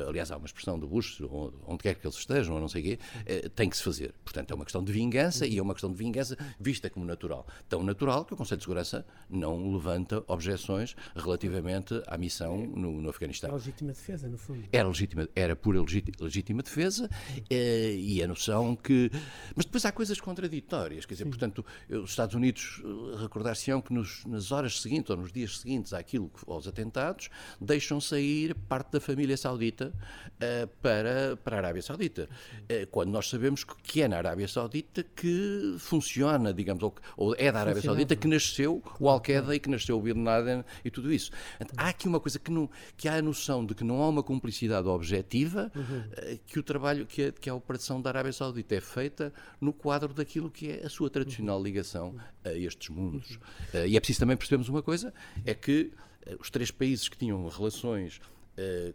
uh, 0.05 0.09
aliás, 0.09 0.31
há 0.31 0.37
uma 0.37 0.45
expressão 0.45 0.79
do 0.79 0.87
Bush, 0.87 1.21
onde, 1.65 1.83
quer 1.83 1.95
que 1.95 2.05
eles 2.05 2.17
estejam, 2.17 2.55
ou 2.55 2.61
não 2.61 2.67
sei 2.67 2.81
o 2.81 2.83
quê, 2.85 2.99
uh, 3.45 3.49
tem 3.49 3.69
que 3.69 3.77
se 3.77 3.83
fazer. 3.83 4.13
Portanto, 4.23 4.51
é 4.51 4.55
uma 4.55 4.65
questão 4.65 4.83
de 4.83 4.91
vingança 4.91 5.45
uhum. 5.45 5.51
e 5.51 5.57
é 5.57 5.61
uma 5.61 5.73
questão 5.73 5.91
de 5.91 5.97
vingança 5.97 6.37
vista 6.59 6.89
como 6.89 7.05
natural. 7.05 7.45
Tão 7.69 7.83
natural 7.83 8.25
que 8.25 8.33
o 8.33 8.37
Conselho 8.37 8.57
de 8.57 8.63
Segurança 8.63 9.05
não 9.29 9.73
levanta 9.73 10.23
objeções 10.27 10.95
relativamente 11.15 12.01
à 12.07 12.17
missão 12.17 12.57
no, 12.57 13.01
no 13.01 13.09
Afeganistão. 13.09 13.49
Era 13.49 13.57
legítima 13.57 13.91
defesa, 13.93 14.27
no 14.27 14.37
fundo. 14.37 14.63
Era, 14.71 14.87
legítima, 14.87 15.29
era 15.35 15.55
pura 15.55 15.81
legítima 16.19 16.61
defesa 16.63 17.05
uh, 17.05 17.53
e 17.53 18.21
a 18.23 18.27
noção 18.27 18.75
que 18.75 19.11
mas 19.55 19.65
depois 19.65 19.85
há 19.85 19.91
coisas 19.91 20.19
contraditórias, 20.19 21.05
quer 21.05 21.13
dizer, 21.13 21.23
Sim. 21.25 21.29
portanto, 21.29 21.65
os 21.89 22.09
Estados 22.09 22.35
Unidos 22.35 22.81
recordar-se-ão 23.19 23.81
que 23.81 23.93
nos, 23.93 24.25
nas 24.25 24.51
horas 24.51 24.81
seguintes 24.81 25.09
ou 25.09 25.17
nos 25.17 25.31
dias 25.31 25.59
seguintes 25.59 25.93
àquilo, 25.93 26.31
aos 26.47 26.67
atentados, 26.67 27.29
deixam 27.59 27.99
sair 27.99 28.55
parte 28.55 28.91
da 28.91 28.99
família 28.99 29.20
saudita 29.37 29.91
uh, 29.91 30.67
para, 30.81 31.37
para 31.37 31.57
a 31.57 31.59
Arábia 31.59 31.81
Saudita. 31.81 32.29
Uh, 32.63 32.87
quando 32.91 33.09
nós 33.09 33.29
sabemos 33.29 33.63
que 33.63 34.01
é 34.01 34.07
na 34.07 34.17
Arábia 34.17 34.47
Saudita 34.47 35.03
que 35.03 35.75
funciona, 35.79 36.53
digamos, 36.53 36.83
ou, 36.83 36.95
ou 37.17 37.35
é 37.37 37.51
da 37.51 37.61
Arábia 37.61 37.81
Saudita 37.81 38.15
que 38.15 38.27
nasceu 38.27 38.83
o 38.99 39.09
Al-Qaeda 39.09 39.55
e 39.55 39.59
que 39.59 39.69
nasceu 39.69 39.97
o 39.97 40.01
Bin 40.01 40.23
Laden 40.23 40.63
e 40.83 40.91
tudo 40.91 41.11
isso. 41.11 41.31
Há 41.77 41.89
aqui 41.89 42.07
uma 42.07 42.19
coisa 42.19 42.39
que, 42.39 42.51
não, 42.51 42.69
que 42.97 43.07
há 43.07 43.15
a 43.15 43.21
noção 43.21 43.65
de 43.65 43.75
que 43.75 43.83
não 43.83 44.01
há 44.01 44.09
uma 44.09 44.23
cumplicidade 44.23 44.87
objetiva, 44.87 45.71
uhum. 45.75 45.99
uh, 45.99 46.39
que 46.45 46.59
o 46.59 46.63
trabalho, 46.63 47.05
que 47.05 47.25
a, 47.25 47.31
que 47.31 47.49
a 47.49 47.55
operação 47.55 48.01
da 48.01 48.09
Arábia 48.09 48.33
Saudita 48.33 48.75
é 48.75 48.81
feita 48.81 49.33
no 49.59 49.73
quadro 49.73 50.13
daquilo 50.13 50.49
que 50.49 50.71
é 50.71 50.85
a 50.85 50.89
sua 50.89 51.09
tradicional 51.09 51.61
ligação 51.61 52.15
a 52.43 52.53
estes 52.53 52.89
mundos. 52.89 53.39
E 53.87 53.95
é 53.95 53.99
preciso 53.99 54.19
também 54.19 54.35
percebermos 54.35 54.69
uma 54.69 54.81
coisa, 54.81 55.13
é 55.45 55.53
que 55.53 55.91
os 56.39 56.49
três 56.49 56.71
países 56.71 57.09
que 57.09 57.17
tinham 57.17 57.47
relações 57.47 58.19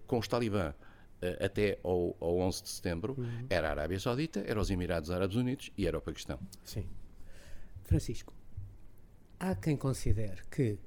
com 0.07 0.19
os 0.19 0.29
talibã 0.29 0.75
até 1.41 1.79
ao, 1.83 2.17
ao 2.21 2.39
11 2.39 2.63
de 2.63 2.69
setembro 2.69 3.15
uhum. 3.19 3.47
era 3.49 3.69
a 3.69 3.71
Arábia 3.71 3.99
Saudita, 3.99 4.45
era 4.47 4.61
os 4.61 4.71
Emirados 4.71 5.11
Árabes 5.11 5.37
Unidos 5.37 5.73
e 5.77 5.87
era 5.87 5.97
o 5.97 6.01
Paquistão. 6.01 6.39
Sim. 6.63 6.87
Francisco, 7.85 8.35
há 9.41 9.55
quem 9.55 9.77
considere 9.77 10.43
que, 10.51 10.79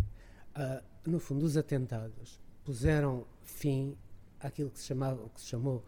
no 1.06 1.20
fundo, 1.20 1.46
os 1.46 1.58
atentados 1.58 2.40
puseram 2.64 3.26
fim 3.42 3.98
àquilo 4.40 4.70
que 4.70 4.80
se, 4.80 4.86
chamava, 4.86 5.28
que 5.30 5.42
se 5.42 5.48
chamou 5.48 5.84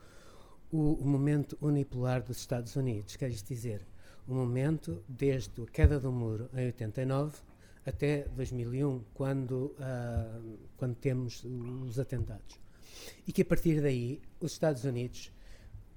o, 0.71 0.93
o 0.93 1.05
momento 1.05 1.57
unipolar 1.61 2.23
dos 2.23 2.37
Estados 2.37 2.75
Unidos, 2.75 3.15
quer 3.15 3.29
dizer, 3.29 3.85
o 4.27 4.33
momento 4.33 5.03
desde 5.07 5.61
a 5.61 5.65
queda 5.65 5.99
do 5.99 6.11
muro 6.11 6.49
em 6.53 6.65
89 6.67 7.37
até 7.85 8.27
2001, 8.35 9.03
quando, 9.13 9.75
uh, 9.77 10.57
quando 10.77 10.95
temos 10.95 11.43
os 11.43 11.99
atentados. 11.99 12.59
E 13.27 13.32
que 13.32 13.41
a 13.41 13.45
partir 13.45 13.82
daí 13.82 14.21
os 14.39 14.51
Estados 14.54 14.84
Unidos 14.84 15.32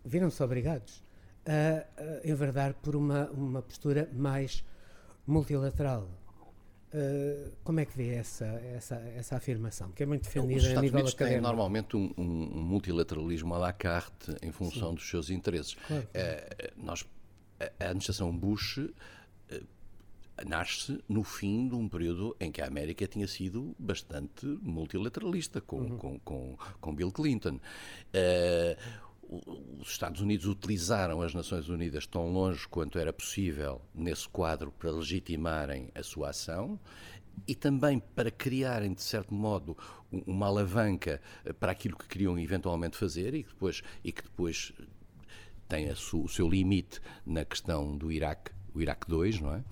viram-se 0.04 0.42
obrigados 0.42 1.02
a, 1.46 1.86
a 2.00 2.28
enverdar 2.28 2.74
por 2.74 2.94
uma, 2.96 3.30
uma 3.30 3.62
postura 3.62 4.08
mais 4.12 4.64
multilateral. 5.26 6.08
Uh, 6.94 7.50
como 7.64 7.80
é 7.80 7.84
que 7.84 7.96
vê 7.96 8.14
essa, 8.14 8.44
essa, 8.44 8.94
essa 9.16 9.36
afirmação, 9.36 9.90
que 9.90 10.04
é 10.04 10.06
muito 10.06 10.22
defendida 10.22 10.78
a 10.78 10.80
nível 10.80 11.00
Unidos 11.00 11.14
académico? 11.14 11.16
têm 11.16 11.40
normalmente 11.40 11.96
um, 11.96 12.14
um, 12.16 12.62
multilateralismo 12.62 13.52
à 13.52 13.58
la 13.58 13.72
carte 13.72 14.36
em 14.40 14.52
função 14.52 14.90
Sim. 14.90 14.94
dos 14.94 15.10
seus 15.10 15.28
interesses. 15.28 15.74
Claro. 15.74 16.04
Uh, 16.04 16.84
nós, 16.84 17.04
a 17.58 17.84
administração 17.86 18.36
Bush 18.36 18.78
uh, 18.78 18.92
nasce 20.46 20.98
no 21.08 21.22
fim 21.22 21.68
de 21.68 21.74
um 21.74 21.88
período 21.88 22.36
em 22.40 22.50
que 22.50 22.60
a 22.60 22.66
América 22.66 23.06
tinha 23.06 23.26
sido 23.26 23.74
bastante 23.78 24.46
multilateralista 24.62 25.60
com, 25.60 25.80
uhum. 25.80 25.98
com, 25.98 26.18
com, 26.20 26.58
com, 26.80 26.94
Bill 26.94 27.12
Clinton. 27.12 27.60
Uh, 28.14 29.04
os 29.80 29.88
Estados 29.88 30.20
Unidos 30.20 30.46
utilizaram 30.46 31.22
as 31.22 31.34
Nações 31.34 31.68
Unidas 31.68 32.06
tão 32.06 32.30
longe 32.30 32.68
quanto 32.68 32.98
era 32.98 33.12
possível 33.12 33.80
nesse 33.94 34.28
quadro 34.28 34.70
para 34.70 34.90
legitimarem 34.90 35.90
a 35.94 36.02
sua 36.02 36.30
ação 36.30 36.78
e 37.48 37.54
também 37.54 37.98
para 37.98 38.30
criarem, 38.30 38.92
de 38.92 39.02
certo 39.02 39.34
modo, 39.34 39.76
uma 40.26 40.46
alavanca 40.46 41.20
eh, 41.44 41.52
para 41.52 41.72
aquilo 41.72 41.96
que 41.96 42.06
queriam 42.06 42.38
eventualmente 42.38 42.96
fazer 42.96 43.34
e 43.34 43.42
que 43.42 43.48
depois, 43.48 43.82
e 44.04 44.12
que 44.12 44.22
depois 44.22 44.72
tem 45.68 45.90
o 45.90 46.28
seu 46.28 46.48
limite 46.48 47.00
na 47.26 47.44
questão 47.44 47.96
do 47.96 48.12
Iraque, 48.12 48.52
o 48.72 48.80
Iraque 48.80 49.08
2, 49.08 49.40
não 49.40 49.54
é? 49.54 49.64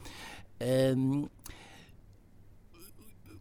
Um, 0.97 1.29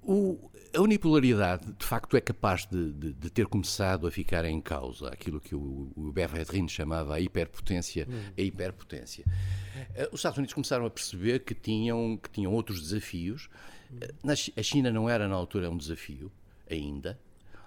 O, 0.03 0.49
a 0.73 0.81
unipolaridade, 0.81 1.71
de 1.73 1.86
facto, 1.86 2.17
é 2.17 2.21
capaz 2.21 2.65
de, 2.65 2.91
de, 2.91 3.13
de, 3.13 3.29
ter 3.29 3.45
começado 3.45 4.07
a 4.07 4.12
ficar 4.12 4.45
em 4.45 4.60
causa 4.60 5.10
aquilo 5.10 5.39
que 5.39 5.53
o, 5.53 5.91
o 5.95 6.12
Berredrin 6.12 6.67
chamava 6.67 7.15
a 7.15 7.19
hiperpotência, 7.19 8.07
hum. 8.10 8.31
a 8.36 8.41
hiperpotência. 8.41 9.23
Uh, 9.27 10.10
os 10.12 10.19
Estados 10.19 10.38
Unidos 10.38 10.53
começaram 10.53 10.86
a 10.86 10.89
perceber 10.89 11.39
que 11.43 11.53
tinham, 11.53 12.17
que 12.17 12.29
tinham 12.31 12.51
outros 12.53 12.81
desafios. 12.81 13.47
Uh, 13.91 14.31
a 14.57 14.63
China 14.63 14.89
não 14.89 15.07
era, 15.07 15.27
na 15.27 15.36
altura, 15.36 15.69
um 15.69 15.77
desafio, 15.77 16.31
ainda. 16.69 17.19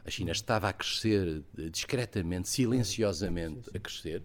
A 0.04 0.10
China 0.10 0.32
estava 0.32 0.68
a 0.68 0.72
crescer 0.72 1.44
discretamente, 1.70 2.48
silenciosamente 2.48 3.70
a 3.74 3.78
crescer. 3.78 4.22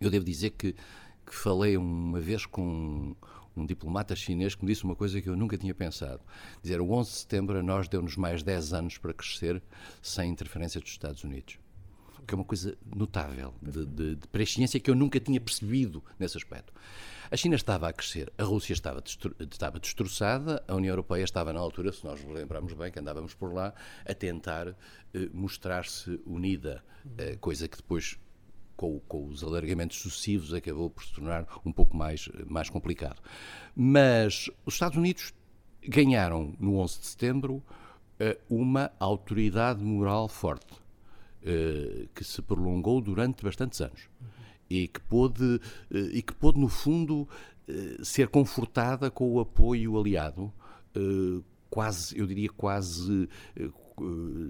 Eu 0.00 0.10
devo 0.10 0.24
dizer 0.24 0.50
que, 0.50 0.72
que 0.72 1.34
falei 1.34 1.76
uma 1.76 2.20
vez 2.20 2.46
com 2.46 3.14
um 3.56 3.66
diplomata 3.66 4.14
chinês 4.16 4.54
que 4.54 4.64
me 4.64 4.72
disse 4.72 4.84
uma 4.84 4.94
coisa 4.94 5.20
que 5.20 5.28
eu 5.28 5.36
nunca 5.36 5.56
tinha 5.56 5.74
pensado. 5.74 6.20
Dizer, 6.62 6.80
o 6.80 6.90
11 6.90 7.10
de 7.10 7.16
setembro 7.16 7.58
a 7.58 7.62
nós 7.62 7.88
deu-nos 7.88 8.16
mais 8.16 8.42
10 8.42 8.72
anos 8.72 8.98
para 8.98 9.12
crescer 9.12 9.62
sem 10.02 10.30
interferência 10.30 10.80
dos 10.80 10.90
Estados 10.90 11.24
Unidos. 11.24 11.58
Que 12.26 12.34
é 12.34 12.36
uma 12.36 12.44
coisa 12.44 12.76
notável, 12.94 13.54
de, 13.60 13.84
de, 13.84 14.16
de 14.16 14.28
presciência 14.28 14.80
que 14.80 14.90
eu 14.90 14.94
nunca 14.94 15.20
tinha 15.20 15.40
percebido 15.40 16.02
nesse 16.18 16.36
aspecto. 16.36 16.72
A 17.30 17.36
China 17.36 17.54
estava 17.54 17.88
a 17.88 17.92
crescer, 17.92 18.32
a 18.38 18.44
Rússia 18.44 18.72
estava, 18.72 19.00
destro, 19.00 19.34
estava 19.40 19.78
destroçada, 19.78 20.62
a 20.68 20.74
União 20.74 20.92
Europeia 20.92 21.24
estava 21.24 21.52
na 21.52 21.60
altura, 21.60 21.92
se 21.92 22.04
nós 22.04 22.22
nos 22.22 22.34
lembrarmos 22.34 22.72
bem, 22.74 22.92
que 22.92 22.98
andávamos 22.98 23.34
por 23.34 23.52
lá, 23.52 23.74
a 24.06 24.14
tentar 24.14 24.68
eh, 24.68 25.28
mostrar-se 25.32 26.20
unida, 26.26 26.84
eh, 27.18 27.36
coisa 27.36 27.66
que 27.66 27.76
depois 27.76 28.18
com, 28.76 29.00
com, 29.00 29.26
os 29.26 29.42
alargamentos 29.42 29.98
sucessivos, 29.98 30.52
acabou 30.52 30.90
por 30.90 31.04
se 31.04 31.12
tornar 31.12 31.46
um 31.64 31.72
pouco 31.72 31.96
mais, 31.96 32.28
mais 32.46 32.68
complicado. 32.68 33.20
Mas 33.74 34.50
os 34.64 34.74
Estados 34.74 34.96
Unidos 34.98 35.32
ganharam, 35.86 36.54
no 36.58 36.78
11 36.78 37.00
de 37.00 37.06
setembro, 37.06 37.62
eh, 38.18 38.38
uma 38.48 38.92
autoridade 38.98 39.82
moral 39.82 40.28
forte, 40.28 40.72
eh, 41.42 42.06
que 42.14 42.24
se 42.24 42.40
prolongou 42.40 43.00
durante 43.00 43.42
bastantes 43.42 43.80
anos. 43.80 44.08
E 44.70 44.88
que 44.88 45.00
pôde, 45.00 45.60
eh, 45.90 45.98
e 46.12 46.22
que 46.22 46.32
pôde, 46.32 46.58
no 46.58 46.68
fundo, 46.68 47.28
ser 48.02 48.28
confortada 48.28 49.10
com 49.10 49.32
o 49.32 49.40
apoio 49.40 49.98
aliado, 49.98 50.52
quase, 51.70 52.18
eu 52.18 52.26
diria, 52.26 52.50
quase 52.50 53.26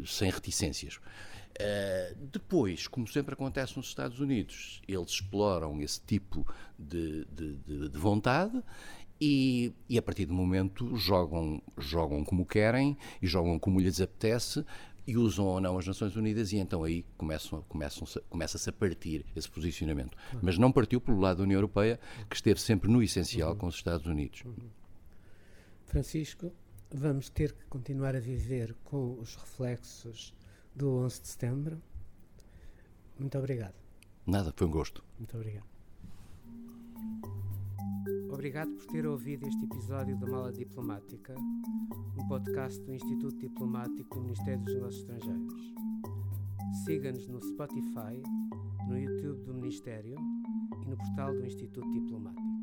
sem 0.05 0.29
reticências. 0.29 0.99
Uh, 1.61 2.17
depois, 2.33 2.89
como 2.89 3.07
sempre 3.07 3.35
acontece 3.35 3.77
nos 3.77 3.87
Estados 3.87 4.19
Unidos, 4.19 4.83
eles 4.89 5.11
exploram 5.11 5.81
esse 5.81 6.01
tipo 6.01 6.45
de, 6.77 7.25
de, 7.27 7.57
de, 7.59 7.89
de 7.91 7.99
vontade 7.99 8.61
e, 9.21 9.73
e, 9.89 9.97
a 9.97 10.03
partir 10.03 10.27
do 10.27 10.35
momento 10.35 10.97
jogam, 10.97 11.63
jogam 11.79 12.25
como 12.25 12.45
querem 12.45 12.97
e 13.23 13.27
jogam 13.27 13.59
como 13.59 13.79
lhes 13.79 14.01
apetece 14.01 14.65
e 15.07 15.17
usam 15.17 15.47
ou 15.47 15.61
não 15.61 15.79
as 15.79 15.87
Nações 15.87 16.17
Unidas 16.17 16.53
e 16.53 16.57
então 16.57 16.83
aí 16.83 17.05
começam, 17.17 17.63
começam, 17.69 18.07
começa-se 18.29 18.69
a 18.69 18.73
partir 18.73 19.25
esse 19.37 19.49
posicionamento. 19.49 20.17
Uhum. 20.33 20.41
Mas 20.43 20.59
não 20.59 20.73
partiu 20.73 21.01
pelo 21.01 21.21
lado 21.21 21.39
da 21.39 21.45
União 21.45 21.59
Europeia, 21.59 22.01
que 22.29 22.35
esteve 22.35 22.61
sempre 22.61 22.91
no 22.91 23.03
essencial 23.03 23.53
uhum. 23.53 23.59
com 23.59 23.67
os 23.69 23.77
Estados 23.77 24.07
Unidos. 24.07 24.43
Uhum. 24.45 24.69
Francisco, 25.85 26.53
vamos 26.93 27.29
ter 27.29 27.53
que 27.53 27.65
continuar 27.67 28.17
a 28.17 28.21
viver 28.21 28.75
com 28.83 29.19
os 29.21 29.37
reflexos 29.37 30.35
do 30.75 30.91
11 30.97 31.21
de 31.23 31.29
setembro. 31.29 31.83
Muito 33.19 33.39
obrigado. 33.39 33.75
Nada, 34.27 34.53
foi 34.57 34.67
um 34.67 34.71
gosto. 34.71 35.05
Muito 35.19 35.37
obrigado. 35.37 35.67
Obrigado 38.31 38.71
por 38.73 38.87
ter 38.87 39.07
ouvido 39.07 39.47
este 39.47 39.65
episódio 39.65 40.19
da 40.19 40.27
Mala 40.27 40.53
Diplomática, 40.53 41.35
um 41.39 42.29
podcast 42.29 42.81
do 42.81 42.93
Instituto 42.93 43.39
Diplomático 43.39 44.17
do 44.17 44.23
Ministério 44.23 44.65
dos 44.65 44.75
Negócios 44.75 45.03
Estrangeiros. 45.03 45.75
Siga-nos 46.85 47.29
no 47.29 47.41
Spotify, 47.43 48.21
no 48.89 48.99
YouTube 48.99 49.45
do 49.45 49.55
Ministério 49.55 50.17
e 50.83 50.89
no 50.89 50.97
portal 50.97 51.33
do 51.33 51.47
Instituto 51.47 51.91
Diplomático. 51.93 52.54